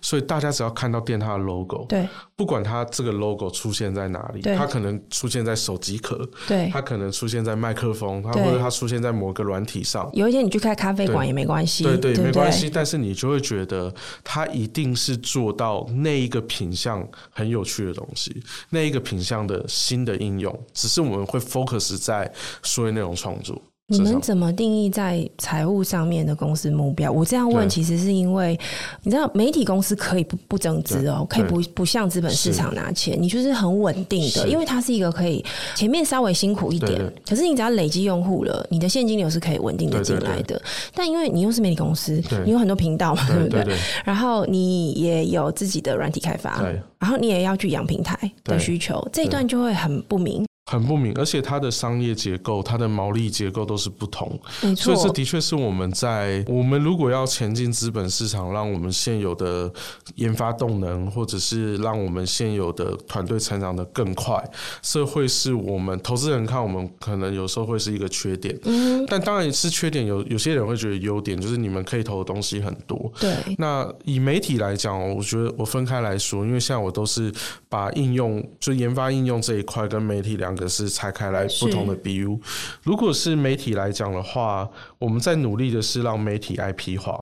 [0.02, 10.10] 所以大家只要看到电它的 logo，对，不管它这个 logo 出现在哪里，它可能出现在手机壳，对，它可能出现在麦克风，它或者它出现在某个软体上。
[10.13, 12.69] 有一天你去开咖啡馆也没关系，对对，对，没关系。
[12.69, 22.32] 但是你就会觉得它一定是做到那一个品相很有趣的东西，那一个品相的新的应用，只是我们会 focus 在
[22.63, 23.62] 数位内容创作。
[23.92, 27.12] 你们怎么定义在财务上面的公司目标？
[27.12, 28.58] 我这样问，其实是因为
[29.02, 35.44] 你知道，媒体公司可以不不增资哦，可以不不向资本市场拿钱，你就是很稳定的，因为它是一个可以
[35.75, 40.62] 前面稍微辛苦一点，可是你只要累积用户了，你的现金流是可以稳定的进来的。
[40.94, 43.75] 但因为你又是媒体公司，你有很多频道嘛，对不对？
[44.06, 46.62] 然后你也有自己的软体开发，
[47.00, 50.46] 然后你也要去养平台的需求，这一段就会很不明。
[50.70, 54.40] 很不明，而且它的商业结构、它的毛利结构都是不同。
[54.78, 59.72] 所以这的确是我们在我们如果要前进资本市场，让我们现有的
[60.13, 64.40] 研发动能，或者是让我们现有的团队成长的更快，
[64.84, 68.56] 这会是我们投资人看我们可能有时候会是一个缺点。
[68.65, 73.12] 嗯，但当然是缺点，有有些人会觉得优点，就是你们可以投的东西很多。
[73.20, 73.34] 对。
[73.58, 77.34] 那以媒体来讲，我觉得我分开来说，因为现在我都是
[77.67, 80.70] 把应用就研发应用这一块跟媒体两个。
[80.70, 82.40] 是拆开来不同的 BU。
[82.84, 87.20] 如果是媒体来讲的话，我们在努力的是让媒体 IP 化。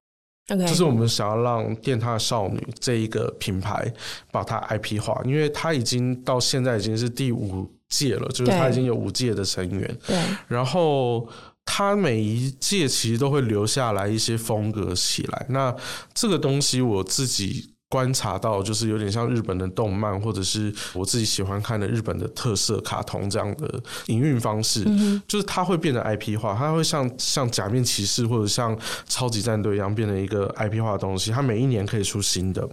[0.47, 3.91] 就是我们想要让电塔少女这一个品牌
[4.31, 9.97] 把它 IP 化，因为它已经到现在已经是第五届了，就是它已经有五届的成员。
[10.05, 10.17] 对。
[10.47, 11.27] 然后
[11.65, 15.45] 它每一届其实都会留下来一些风格起来。
[15.49, 15.73] 那
[16.13, 17.73] 这个东西我自己。
[17.89, 24.83] 观察到就是有点像日本的动漫，或者是我自己喜欢看的日本的特色卡通这样的营运方式，
[25.25, 28.77] 就是它会变得 IP 化，它会像像假面骑士或者像
[29.07, 31.31] 超级战队一样变成一个 IP 化的东西。
[31.31, 32.67] 它每一年可以出新的，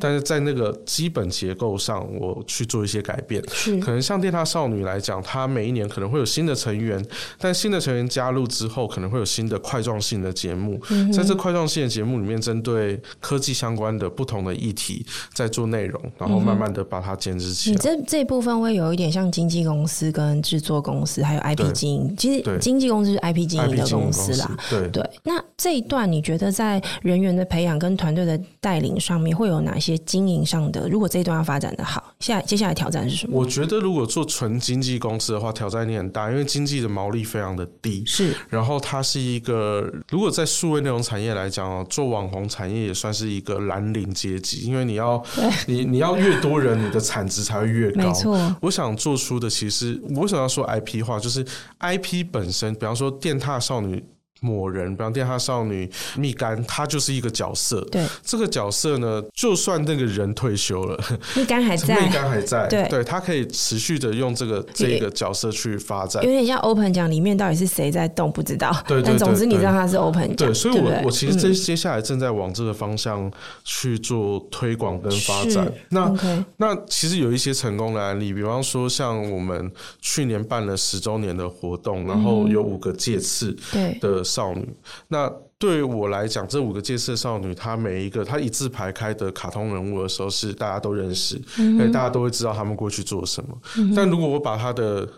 [0.00, 3.42] 但是在那个基本结构上，我去做一些改变。
[3.82, 7.04] 可能像电塔少女来讲，它每一年可能会有新的成员，
[7.38, 10.80] 但新的成员加入之后，可能会有新的块状性的节目，
[11.12, 14.53] 在这块状性的节目里面，针对科技相关的不同的。
[14.54, 17.72] 议题在做内容，然后慢慢的把它建设起来。
[17.72, 22.16] 嗯、你这这部分会有一点像经纪公司跟制作公司，还有 IP 经营。
[22.16, 24.56] 其实经纪公司是 IP 经营的公司啦。
[24.70, 25.08] 对对。
[25.22, 30.88] 那这一段你觉得在人员的培养跟团队的带领上面会有哪些经营上的？
[30.88, 33.38] 如果这一段要发展的好，下接下来挑战是什么？
[33.38, 38.02] 我觉得如果做纯经纪公司的话，挑战也很大，因为经济的毛利非常的低。
[38.06, 38.34] 是。
[38.48, 44.66] 然后它是一个，如果在数位内容产业来讲哦，做网红产业也算是一个蓝领阶级。
[44.66, 45.20] 因为你要，
[45.66, 48.02] 你你要越多人，你的产值才会越高。
[48.02, 51.42] 没错，我想做出的其实，我想要说 IP 化，就是
[51.80, 54.04] IP 本身，比方说电踏少女。
[54.44, 57.80] 某人，比方电獭少女蜜柑，她就是一个角色。
[57.90, 61.02] 对，这个角色呢，就算那个人退休了，
[61.34, 62.66] 蜜柑还在，蜜柑还在。
[62.68, 66.22] 对，对，他可以持续的用这个这个角色去发展。
[66.22, 68.70] 有点像 Open 奖里面到底是谁在动，不知道。
[68.86, 70.36] 对，对，对，对，但总之你知道他是 Open 奖。
[70.36, 73.32] 对，所以我我其实这接下来正在往这个方向
[73.64, 75.72] 去做推广跟发展。
[75.88, 79.72] 那 Okay 那其实有一些成功的案例，比方说像我们
[80.02, 83.56] 去年办了十周年的活动，然后有五个届次
[84.00, 84.22] 的。
[84.34, 84.68] 少女，
[85.08, 91.92] 那对于我来讲，这五个戒色少女，她每一个她一字排开的卡通人物的时候，是大家都认识，嗯、哼。
[91.92, 93.56] 大家都会知道他们过去做什么。
[93.78, 95.08] 嗯、但如果我把她的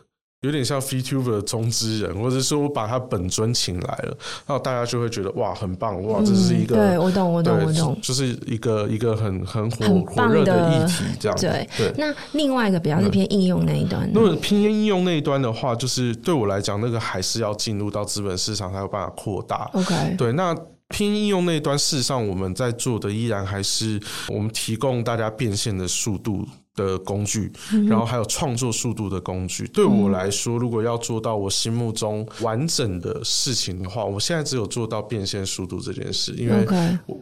[0.43, 4.16] 有点像 VTuber 的中之人，或者说我把他本尊请来了，
[4.47, 11.37] 然后大家就会觉得哇，很棒哇，这是一个、嗯、对我懂我懂我懂，就是一个一个很很火很火热的议题这样。
[11.41, 11.93] 对对。
[11.97, 19.70] 那另外一个比较是偏应用那一端，那么偏应用那一端的话，就是对我来讲，那个还是要进入到资本市场才有办法扩大。
[19.72, 20.55] OK，对，那
[20.89, 26.47] 偏应用那一端，事实上我们在做的依然还是我们提供大家变现的速度
[26.77, 27.51] 的工具，
[27.89, 29.66] 然后还有创作速度的工具。
[29.68, 36.33] 对我来说，如果要做到我心目中完整的事情的话，我现在只有做到变现速度这件事。
[36.37, 36.66] 因为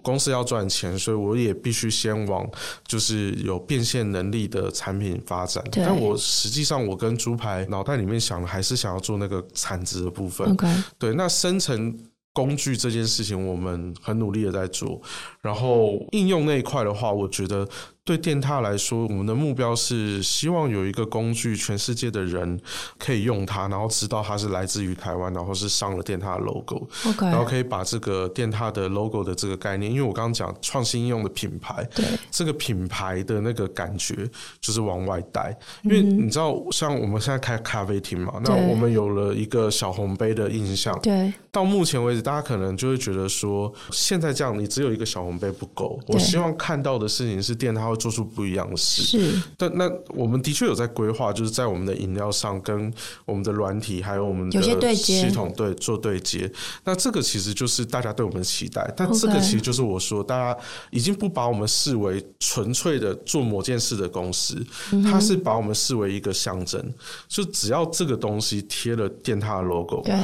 [0.02, 2.46] 公司要赚钱，所以我也必须先往
[2.86, 5.64] 就是有变现能力的产品发展。
[5.72, 10.56] 但我实际上，我跟猪排脑袋里面想的还是想要做那个产值的部分。
[10.98, 11.96] 对，那生成
[12.32, 15.00] 工具这件事情，我们很努力的在做。
[15.40, 17.66] 然后应用那一块的话，我觉得。
[18.04, 22.60] 对电獭来说，我们的目标是希望有一个工具，全世界的人
[22.98, 27.30] 可以用它，然后知道它是来自于台湾，然后是上了电獭的 logo，Okay.
[27.30, 34.28] 然后可以把这个电獭的 logo 的这个概念，因为我刚刚讲创新应用的品牌，对这个品牌的那个感觉
[34.60, 52.92] 就是往外带，因为你知道，像我们现在开咖啡厅嘛，那我们有了一个小红杯的印象，对，到目前为止，大家可能就会觉得说，现在这样你只有一个小红杯不够，我希望看到的事情是电獭会做出不一样的事，是，但那我们的确有在规划，就是在我们的饮料上跟
[53.24, 56.50] 我们的软体还有我们的系统对做对接，
[56.84, 60.58] 那这个其实就是大家对我们的期待，但这个其实就是我说，大家
[60.90, 64.60] 已经不把我们视为纯粹的做某件事的公司，
[65.04, 66.92] 它是把我们视为一个象征，
[67.28, 70.14] 就只要这个东西贴了电獭的 logo，对，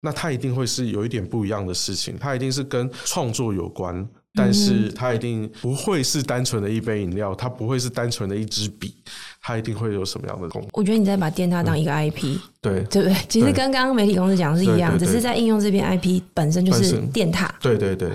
[0.00, 4.08] 那它一定会是有一点不一样的事情，它一定是跟创作有关。
[4.36, 8.94] 但是它一定不会是单纯的一杯饮料，它不会是单纯的一支笔，
[9.40, 10.68] 它一定会有什么样的功能？
[10.74, 12.36] 我觉得你在把电塔当一个 IP，
[12.66, 13.16] 对对不对？
[13.28, 17.52] 其实跟刚刚媒体公司讲的是一样，只是在应用这边 IP 本身就是电塔。
[17.60, 18.10] 对对对。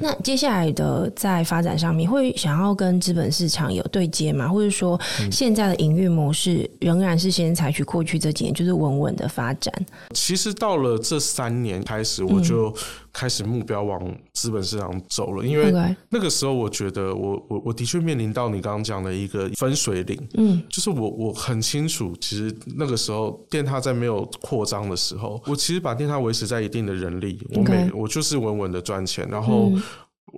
[0.00, 4.48] 那接下来的在发展上面，会想要跟资本市场有对接吗？
[4.48, 5.00] 或者说
[5.30, 9.72] 现在的营运模式仍然是先采取过去这几年就是稳稳的发展？
[10.12, 12.74] 其实到了这三年开始，我就。
[13.18, 15.72] 开始目标往资本市场走了，因为
[16.10, 29.72] 那个时候我觉得我我我的确面临到你刚刚讲的一个分水岭，嗯，就是我我很清楚，其实那个时候电塔在没有扩张的时候，我其实把电台维持在一定的人力，我每我就是稳稳的赚钱，然后。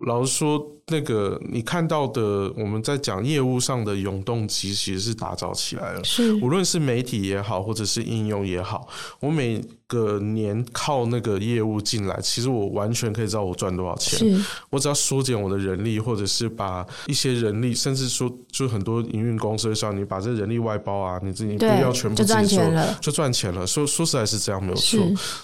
[0.07, 6.05] 老实说，那个你看到的，我们在讲业务上的永动机，其实是打造起来了。
[6.05, 8.89] 是，无论是媒体也好，或者是应用也好，
[9.21, 14.19] 我每个年靠那个业务进来，其实我完全可以知道我赚多少钱。
[14.19, 22.65] 是，我只要缩减我的人力，或者是把一些人力，甚至说，就很多营运公司会说，你把这人力外包啊，你自己不要全部自己做，
[23.01, 23.67] 就赚钱了。
[23.67, 25.01] 说说实在是这样没有错。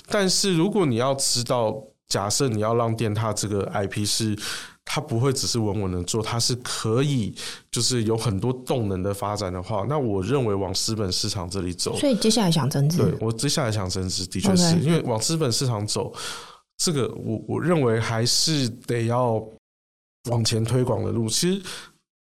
[0.08, 1.82] 但是如果你要知道。
[2.08, 4.36] 假设你要让电塔这个 IP 是，
[4.84, 7.34] 它不会只是稳稳的做，它是可以
[7.70, 11.96] 就是有很多动能的发展的话，那我认为往资本市场这里走。
[11.96, 16.12] 所以接下来想增资，对，我接下来想增资，的确是因为往资本市场走，
[16.76, 19.42] 这个我我认为还是得要
[20.30, 21.62] 往前推广的路，其实。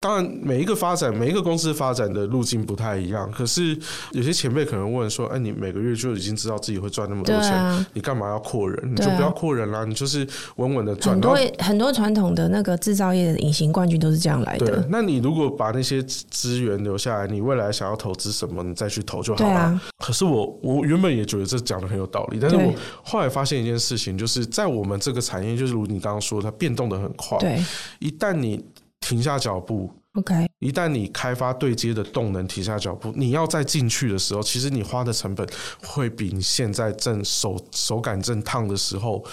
[0.02, 3.32] 当然，每一个发展，每一个公司发展的路径不太一样。
[3.32, 3.78] 可是
[4.14, 8.91] 有些前辈可能问说：“哎，你每个月就已经知道自己会赚那么多钱，啊、你干嘛要扩人？
[8.91, 14.66] 你就不要扩人啦，啊、你就是稳稳的赚。”很多很多传统的那个制造业的隐形冠军都是这样来的。
[14.66, 19.60] 对，那你如果把那些资源留下来，你未来想要投资什么，你再去投就好了。
[19.60, 22.74] 啊、可是我我原本也觉得这讲的很有道理，但是我
[23.04, 27.38] 后来发现一件事情，就是在我们这个产业，就是如你刚刚说，它变动的很快。
[27.38, 27.64] 对，
[27.99, 28.66] 一旦你。
[29.02, 30.49] 停下脚步，OK。
[30.60, 35.45] 一旦你开发对接的动能停下脚步，你要再进去的时候，其实你花的成本
[35.84, 39.24] 会比你现在正手手感正烫的时候。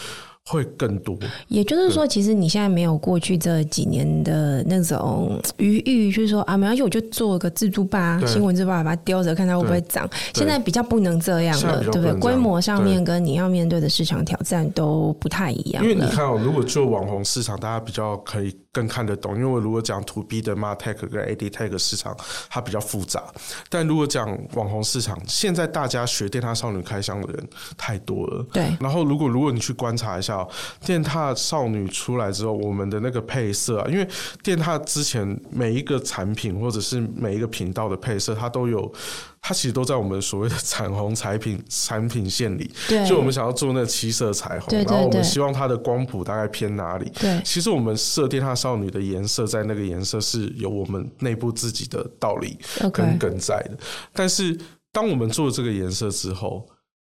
[0.48, 1.14] 会更多，
[1.48, 10.08] 也就是说，其实你现在没有过去这几年的那种余裕，就是说啊，没关系，我就做个自助吧，新闻自助吧，把它丢着，看它会不会涨。
[10.32, 12.14] 现在比较不能这样了，对不对？
[12.14, 15.84] 规模上面跟你要面对的市场挑战都不太一样。
[15.84, 19.34] 因为你看哦，如果做网红市场，大家比较可以更看得懂。
[19.34, 22.16] 因为我如果讲 To B 的 MarTech 跟 AdTech 市场，
[22.48, 23.24] 它比较复杂。
[23.68, 28.46] 但如果讲网红市场，现在大家学电獭少女开箱的人太多了。
[28.50, 28.74] 对。
[28.80, 30.37] 然后，如果如果你去观察一下。
[30.84, 34.06] 电踏少女出来之后，我们的那个配色啊，因为
[34.42, 38.92] 电踏之前每一个产品或者是每一个频道的配色，它都有，
[39.40, 42.70] 它其实都在我们所谓的彩虹产品产品线里。
[42.88, 47.10] 对，就我们想要做那七色彩虹，然后我们希望它的光谱大概偏哪里？
[47.18, 52.58] 对，其实我们设电獭少女的颜色在那个颜色是有我们内部自己的道理
[52.92, 53.78] 跟梗在的。
[54.12, 54.58] 但是
[54.92, 56.66] 当我们做了这个颜色之后，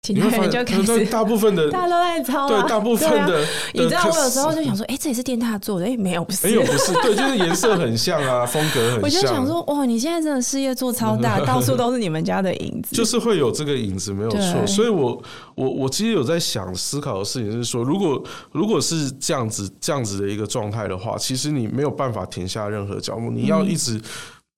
[0.09, 9.01] 你会发现，大部分的 大家都在抄，对，大部分的，你知道，我有时候就想说，哎，这也是电大做的，哎，没有，不是，没有，不是，对，就是颜色很像啊，风格很像。
[9.03, 14.65] 我就想说，哇，你现在真的事业做超大，到处都是你们家的影子， 就是会有这个影子，没有错。
[14.65, 15.21] 所以我，
[15.53, 24.01] 我，我其实有在想思考的事情是说，如果如果是这样子这样子的一个状态的话，其实你没有办法停下任何脚步，你要一直。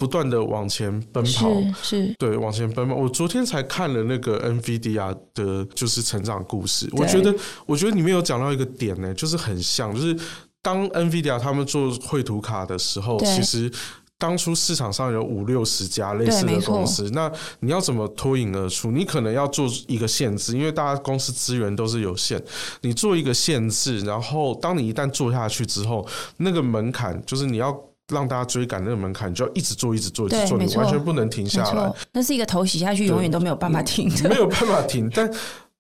[0.04, 1.49] 不断的往前奔跑，
[1.82, 2.93] 是，是对，往前奔跑。
[2.93, 6.89] 我昨天才看了那个 NVIDIA 的，就是成长故事。
[6.91, 7.34] 我觉得，
[7.66, 10.14] 我觉得里面有讲到一个点呢，就是很像，就是
[10.62, 13.72] 当 NVIDIA 他们做绘图卡的时候，其实
[14.18, 17.32] 当初市场上有五六十家类似的公司，那
[17.62, 18.91] 你要怎么脱颖而出？
[18.91, 22.43] 你可能要做一个限制，因为大家公司资源都是有限，
[22.82, 27.74] 你做一个限制，然后当你一旦做下去之后，那个门槛就是你要。
[28.12, 31.93] 让大家追赶那个门槛，你就要一直做，一直做，一直做，你完全不能停下来。
[32.12, 35.32] 那是一个头洗下去，永远都没有办法停的，没有办法停，但。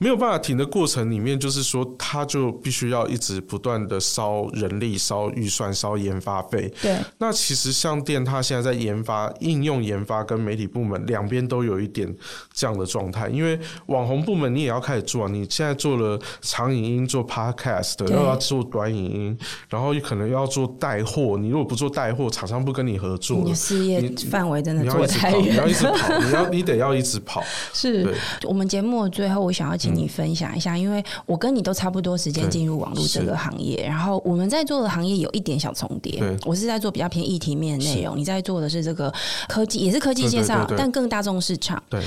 [0.03, 6.69] 没有办法停的过程里面，就是说，他就必须要一直不断的烧人力、烧预算、烧研发费。
[6.81, 6.97] 对。
[7.19, 12.13] 那其实像电他现在在研发、应用研发跟媒体部门两边都有一点
[12.53, 19.37] 这样的状态，因为网红部门你也要开始做啊，你现在做了长影音、做 podcast，又要做短影音，
[19.69, 21.37] 然后可能要做带货。
[21.37, 27.41] 你如果不做带货，厂商不跟你合作，你事业范围真的做太远，你要一直跑，你要你得要一直跑。
[27.71, 28.13] 是。
[28.43, 29.92] 我们节目最后，我想要请。
[29.95, 36.21] 你分享一下，因为我跟你都差不多时间进入网络这个行业，然后我们在做的行业有一点小重叠。
[36.45, 39.13] 我是在做比较偏议题面的内容，你在做的是这个
[39.47, 41.81] 科技，也是科技介绍，但更大众市场。
[41.89, 42.01] 对，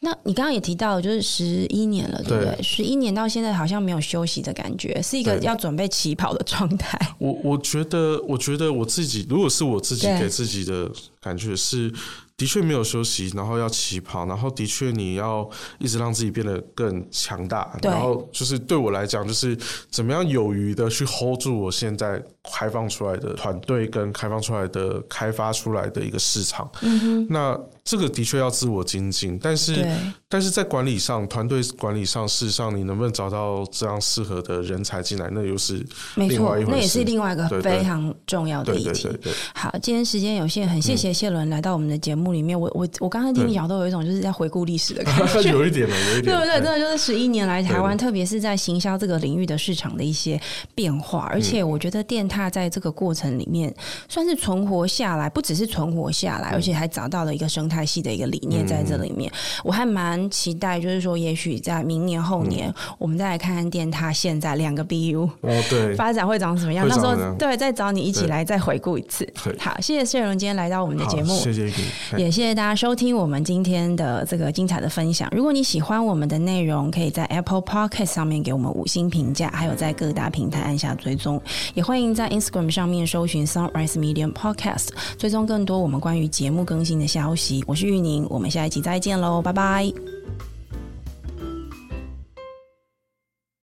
[0.00, 2.62] 那你刚刚也提到，就是十一年了，对不对？
[2.62, 6.98] 十一年到现在好像没有休息的感觉，是一个要准备起跑的状态。
[7.18, 11.92] 我我觉得，我觉得我自己，如果是我自己给自己的感觉是。
[12.38, 15.46] 的确没有休息，然后要起跑，然后的确你要
[15.78, 19.54] 一直让自己变得更强大，然后就是对我来讲，就是
[19.90, 22.22] 怎么样有余的去 hold 住我现在
[22.56, 26.70] 开放出来的团队跟开放出来的开发出来的一个市场。
[26.80, 27.60] 嗯哼，那。
[27.88, 29.82] 这个的确要自我精进，但是
[30.30, 35.82] 但是在管理上，团队管理上，事实上你能不能找到这样适合的人才进来，那又是。
[36.14, 39.08] 没错，那也是另外一个非常重要的议题。
[39.54, 42.58] 好，今天时间有限，很谢谢谢伦来到我们的节目里面。
[42.60, 46.60] 我我我刚才听你讲，都有一种就是在回顾历史的感觉， 有一点有一点，对不对？
[46.60, 50.38] 真的就是十一年来台湾，特别是在行销这个领域的市场的一些
[50.74, 51.26] 变化。
[51.32, 53.74] 而且我觉得电踏在这个过程里面
[54.10, 57.78] 算是存活下来，不只是存活下来，而且还找到了一个生态。
[57.88, 59.32] 系的一个理念在这里面，
[59.64, 66.86] 我还蛮期待，就是说，也许在明年后年，我们再来看看电塔现在两个 BU 哦，对， 发展会长什么样？
[66.88, 69.30] 那时候对，再找你一起来再回顾一次。
[69.58, 75.28] 好，谢谢谢荣今天来到我们的节目，谢谢你，也谢谢大家收听我们今天的这个精彩的分享。
[75.36, 81.40] 如果你喜欢我们的内容，可以在 Apple Podcast 上面给我们五星评价，还有在各大平台按下追踪，
[81.74, 84.88] 也欢迎在 Instagram 上面搜寻 Sunrise Medium Podcast，
[85.18, 87.62] 追踪更多我们关于节目更新的消息。
[87.66, 90.07] 我是玉宁，我们下一期再见喽，拜拜。